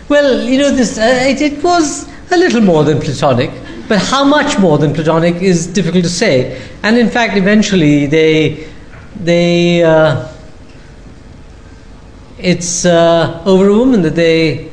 [0.08, 3.52] Well, you know, this uh, it, it was a little more than platonic,
[3.88, 6.62] but how much more than platonic is difficult to say.
[6.84, 8.68] And in fact, eventually they
[9.20, 10.28] they uh,
[12.38, 14.72] it's uh, over a woman that they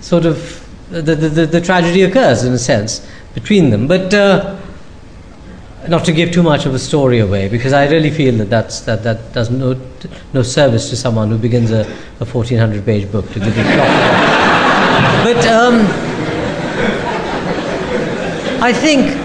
[0.00, 0.58] sort of
[0.90, 3.86] the, the, the, the tragedy occurs in a sense between them.
[3.86, 4.56] But uh,
[5.88, 8.80] not to give too much of a story away, because I really feel that that's,
[8.80, 9.80] that, that does no,
[10.32, 11.82] no service to someone who begins a,
[12.20, 14.58] a 1400 page book to give you plot.
[15.22, 15.86] But um,
[18.62, 19.16] I think,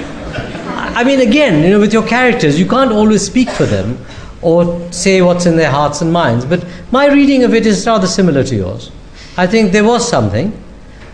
[0.96, 4.04] I mean, again, you know, with your characters, you can't always speak for them
[4.42, 6.46] or say what's in their hearts and minds.
[6.46, 8.92] But my reading of it is rather similar to yours.
[9.38, 10.52] I think there was something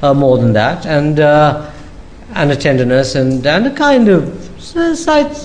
[0.02, 1.72] uh, more than that, and uh,
[2.34, 4.43] and a tenderness and and a kind of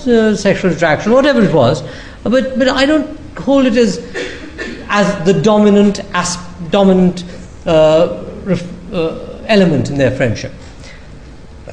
[0.07, 1.83] uh, sexual attraction, whatever it was.
[2.23, 3.97] But but I don't hold it as
[4.89, 6.37] as the dominant as,
[6.69, 7.23] dominant
[7.65, 8.63] uh, ref,
[8.93, 10.51] uh, element in their friendship.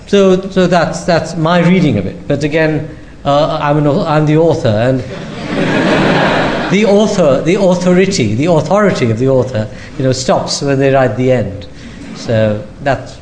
[0.06, 2.28] So, so that's that's my reading of it.
[2.28, 5.00] But again, uh, I'm an, I'm the author, and
[6.70, 9.68] the author, the authority, the authority of the author,
[9.98, 11.66] you know, stops when they write the end.
[12.14, 13.18] So that's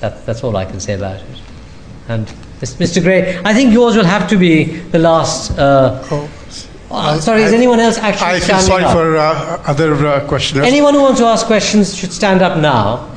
[0.00, 1.40] that, that's all I can say about it.
[2.08, 3.02] And Mr.
[3.02, 6.02] Gray, I think yours will have to be the last uh,
[6.88, 8.92] Uh, sorry, is anyone else actually I feel standing sorry up?
[8.92, 10.64] for uh, other uh, questioners.
[10.66, 13.10] Anyone who wants to ask questions should stand up now.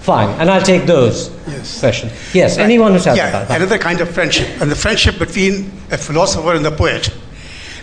[0.00, 1.78] Fine, and I'll take those Yes.
[1.78, 2.12] questions.
[2.32, 3.50] Yes, anyone who's standing Yeah, up.
[3.50, 7.10] another kind of friendship, and the friendship between a philosopher and the poet.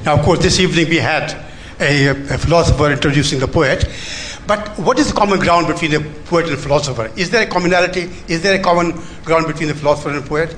[0.03, 1.35] Now, of course, this evening we had
[1.79, 3.85] a, a philosopher introducing the poet,
[4.51, 7.09] but what is the common ground between the poet and a philosopher?
[7.15, 8.09] Is there a commonality?
[8.27, 10.49] Is there a common ground between the philosopher and the poet?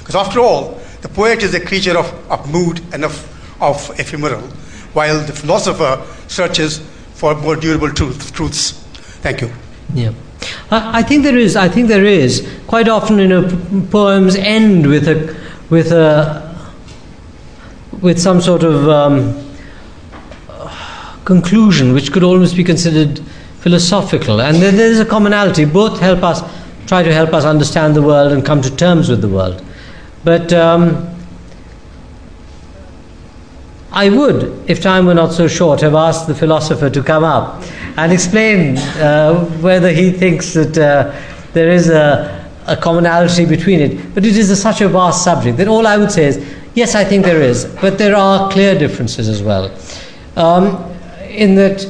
[0.00, 3.14] Because after all, the poet is a creature of, of mood and of,
[3.62, 4.42] of ephemeral,
[4.92, 6.80] while the philosopher searches
[7.14, 8.72] for more durable truth, truths.
[9.22, 9.50] Thank you.
[9.94, 10.12] Yeah.
[10.70, 11.56] I, think there is.
[11.56, 12.46] I think there is.
[12.66, 13.48] Quite often, you know,
[13.90, 15.34] poems end with a,
[15.70, 16.54] with a,
[18.02, 19.42] with some sort of um,
[21.24, 23.22] conclusion, which could almost be considered
[23.60, 24.40] philosophical.
[24.40, 25.64] And there, is a commonality.
[25.64, 26.42] Both help us,
[26.86, 29.62] try to help us understand the world and come to terms with the world.
[30.24, 31.14] But um,
[33.92, 37.62] I would, if time were not so short, have asked the philosopher to come up
[37.96, 41.14] and explain uh, whether he thinks that uh,
[41.52, 44.14] there is a, a commonality between it.
[44.14, 46.44] But it is a, such a vast subject that all I would say is
[46.74, 49.76] yes, I think there is, but there are clear differences as well.
[50.36, 50.94] Um,
[51.28, 51.84] in that,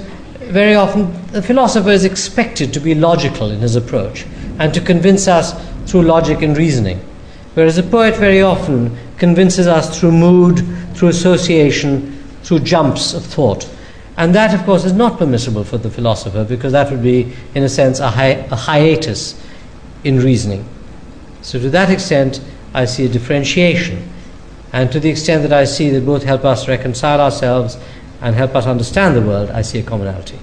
[0.51, 4.27] very often, the philosopher is expected to be logical in his approach
[4.59, 5.55] and to convince us
[5.91, 6.99] through logic and reasoning.
[7.55, 10.65] Whereas a poet very often convinces us through mood,
[10.95, 13.69] through association, through jumps of thought.
[14.16, 17.62] And that, of course, is not permissible for the philosopher because that would be, in
[17.62, 19.41] a sense, a, hi- a hiatus
[20.05, 20.65] in reasoning.
[21.43, 22.41] So, to that extent,
[22.75, 24.09] I see a differentiation.
[24.73, 27.79] And to the extent that I see that both help us reconcile ourselves
[28.20, 30.39] and help us understand the world, I see a commonality.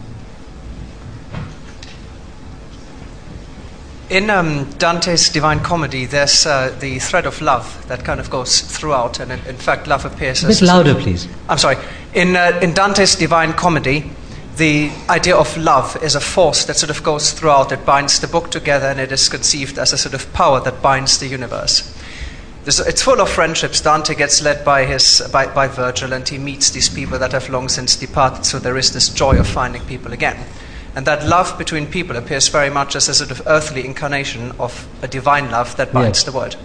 [4.10, 8.62] In um, Dante's Divine Comedy, there's uh, the thread of love that kind of goes
[8.62, 10.60] throughout, and in, in fact, love appears A as.
[10.60, 11.28] bit louder, please.
[11.50, 11.78] I'm sorry.
[12.14, 14.12] In, uh, in Dante's Divine Comedy,
[14.58, 18.28] the idea of love is a force that sort of goes throughout, it binds the
[18.28, 21.92] book together, and it is conceived as a sort of power that binds the universe.
[22.66, 23.80] This, it's full of friendships.
[23.80, 27.48] Dante gets led by, his, by, by Virgil, and he meets these people that have
[27.48, 30.44] long since departed, so there is this joy of finding people again.
[30.96, 34.88] And that love between people appears very much as a sort of earthly incarnation of
[35.04, 36.24] a divine love that binds Yes.
[36.24, 36.58] the world.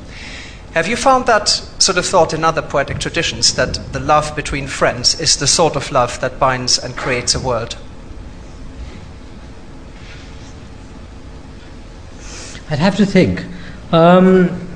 [0.72, 4.68] Have you found that sort of thought in other poetic traditions that the love between
[4.68, 7.77] friends is the sort of love that binds and creates a world?
[12.70, 13.44] I'd have to think.
[13.93, 14.69] Um,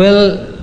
[0.00, 0.58] well,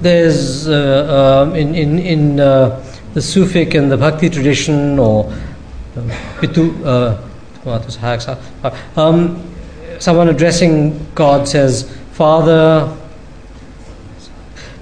[0.00, 2.82] there's uh, um, in in in uh,
[3.12, 5.26] the Sufic and the Bhakti tradition, or
[5.96, 6.08] um,
[6.40, 7.20] Pitu, uh,
[8.96, 9.52] um,
[9.98, 12.96] someone addressing God says, "Father,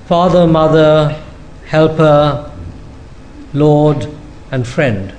[0.07, 1.21] Father, Mother,
[1.67, 2.49] Helper,
[3.53, 4.07] Lord,
[4.53, 5.13] and Friend."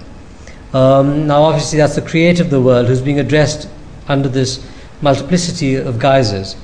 [0.74, 3.68] Um, now, obviously, that's the creator of the world who's being addressed
[4.08, 4.66] under this
[5.02, 6.56] multiplicity of guises.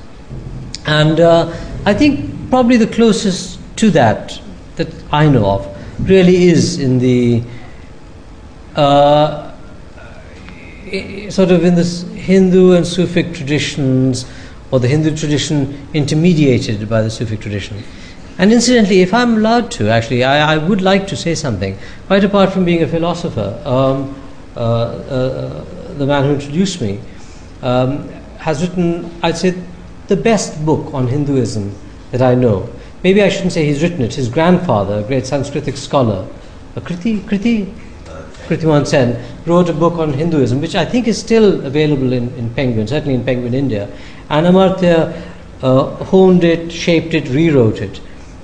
[0.88, 1.53] And uh,
[1.85, 4.39] I think probably the closest to that
[4.77, 7.43] that I know of really is in the
[8.76, 9.51] uh,
[11.30, 14.26] sort of in this Hindu and Sufic traditions,
[14.72, 17.84] or the Hindu tradition intermediated by the Sufic tradition.
[18.38, 21.77] And incidentally, if I'm allowed to, actually, I, I would like to say something.
[22.05, 24.15] Quite apart from being a philosopher, um,
[24.55, 25.65] uh, uh,
[25.97, 26.99] the man who introduced me
[27.64, 28.07] um,
[28.38, 29.55] has written, I'd say,
[30.07, 31.73] the best book on Hinduism
[32.11, 32.69] that I know.
[33.03, 34.13] Maybe I shouldn't say he's written it.
[34.13, 36.27] His grandfather, a great Sanskritic scholar,
[36.75, 37.73] Kriti, Kriti,
[38.47, 42.53] Kshitimohan Sen, wrote a book on Hinduism, which I think is still available in, in
[42.53, 43.89] Penguin, certainly in Penguin India.
[44.29, 45.21] And Amartya
[45.61, 47.99] uh, honed it, shaped it, rewrote it.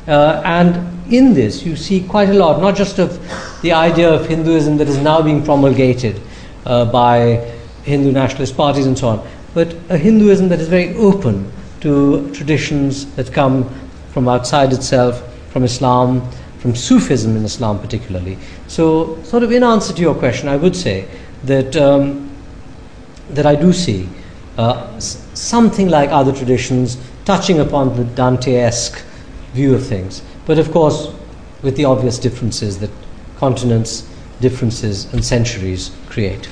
[0.08, 3.20] Uh, and in this, you see quite a lot, not just of
[3.62, 6.22] the idea of Hinduism that is now being promulgated
[6.66, 7.54] uh, by
[7.84, 11.52] Hindu nationalist parties and so on, but a Hinduism that is very open
[11.82, 13.70] to traditions that come
[14.12, 15.22] from outside itself,
[15.52, 16.28] from Islam,
[16.60, 18.38] from Sufism in Islam particularly.
[18.68, 21.08] So, sort of in answer to your question, I would say
[21.44, 22.30] that um,
[23.30, 24.08] that I do see
[24.58, 29.02] uh, s- something like other traditions touching upon the Dante-esque
[29.54, 31.14] view of things, but of course
[31.62, 32.90] with the obvious differences that
[33.38, 34.08] continents,
[34.42, 36.50] differences, and centuries create.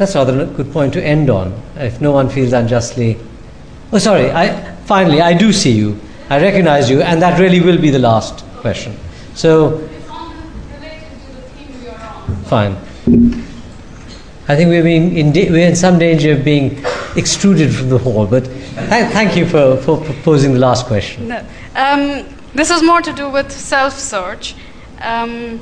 [0.00, 3.18] That's rather a good point to end on, if no one feels unjustly.
[3.92, 6.00] Oh, sorry, I, finally, I do see you.
[6.30, 8.96] I recognize you, and that really will be the last question.
[9.34, 9.86] So,
[12.46, 12.76] fine.
[14.48, 16.82] I think we're, being in we're in some danger of being
[17.14, 21.28] extruded from the hall, but Thank, thank you for, for proposing the last question.
[21.28, 21.44] No.
[21.76, 22.24] Um,
[22.54, 24.54] this is more to do with self search.
[25.02, 25.58] Um,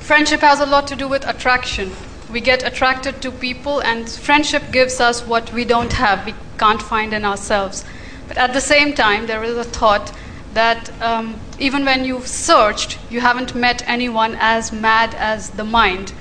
[0.00, 1.92] friendship has a lot to do with attraction.
[2.34, 6.82] We get attracted to people, and friendship gives us what we don't have, we can't
[6.82, 7.84] find in ourselves.
[8.26, 10.12] But at the same time, there is a thought
[10.52, 16.12] that um, even when you've searched, you haven't met anyone as mad as the mind,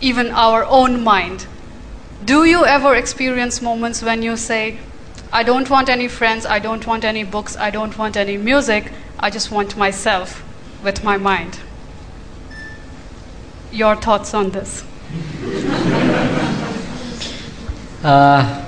[0.00, 1.48] even our own mind.
[2.24, 4.78] Do you ever experience moments when you say,
[5.32, 8.92] I don't want any friends, I don't want any books, I don't want any music,
[9.18, 10.44] I just want myself
[10.84, 11.58] with my mind?
[13.72, 14.84] Your thoughts on this?
[18.04, 18.62] Uh,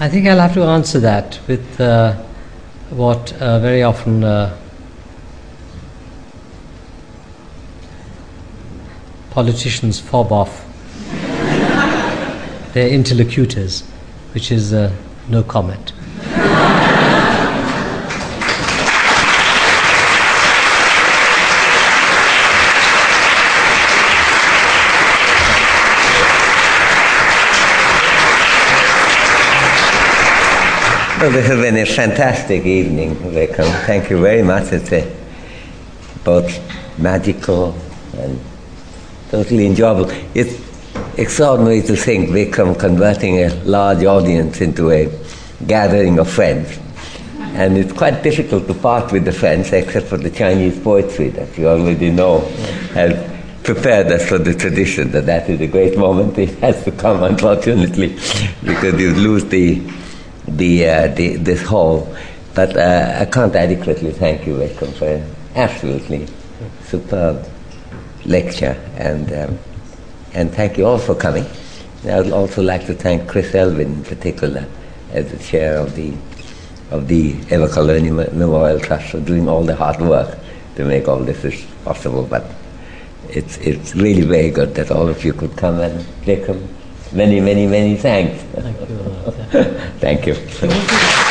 [0.00, 2.14] I think I'll have to answer that with uh,
[2.90, 4.56] what uh, very often uh,
[9.30, 10.64] politicians fob off
[12.74, 13.82] their interlocutors,
[14.34, 14.92] which is uh,
[15.28, 15.92] no comment.
[31.20, 33.68] Well, this has been a fantastic evening, Vikram.
[33.86, 34.72] Thank you very much.
[34.72, 35.16] It's a,
[36.22, 36.48] both
[36.96, 37.76] magical
[38.16, 38.38] and
[39.28, 40.08] totally enjoyable.
[40.32, 40.54] It's
[41.18, 45.10] extraordinary to think Vikram converting a large audience into a
[45.66, 46.78] gathering of friends.
[47.36, 51.58] And it's quite difficult to part with the friends, except for the Chinese poetry that
[51.58, 52.42] you already know
[52.94, 53.12] has
[53.64, 56.38] prepared us for the tradition that that is a great moment.
[56.38, 58.10] It has to come, unfortunately,
[58.62, 59.82] because you lose the
[60.56, 62.14] the, uh, the this whole.
[62.54, 66.26] But uh, I can't adequately thank you, Vikram, for an absolutely
[66.84, 67.48] superb
[68.24, 69.58] lecture, and um,
[70.34, 71.46] and thank you all for coming.
[72.02, 74.66] And I would also like to thank Chris Elvin in particular,
[75.12, 76.14] as the chair of the
[76.90, 80.38] of the Eva Colorni Memorial Trust, for doing all the hard work
[80.76, 82.24] to make all this possible.
[82.24, 82.44] But
[83.28, 86.66] it's it's really very good that all of you could come and Vikram
[87.12, 88.42] many, many, many thanks.
[90.00, 90.34] Thank you.
[90.58, 91.27] Thank you.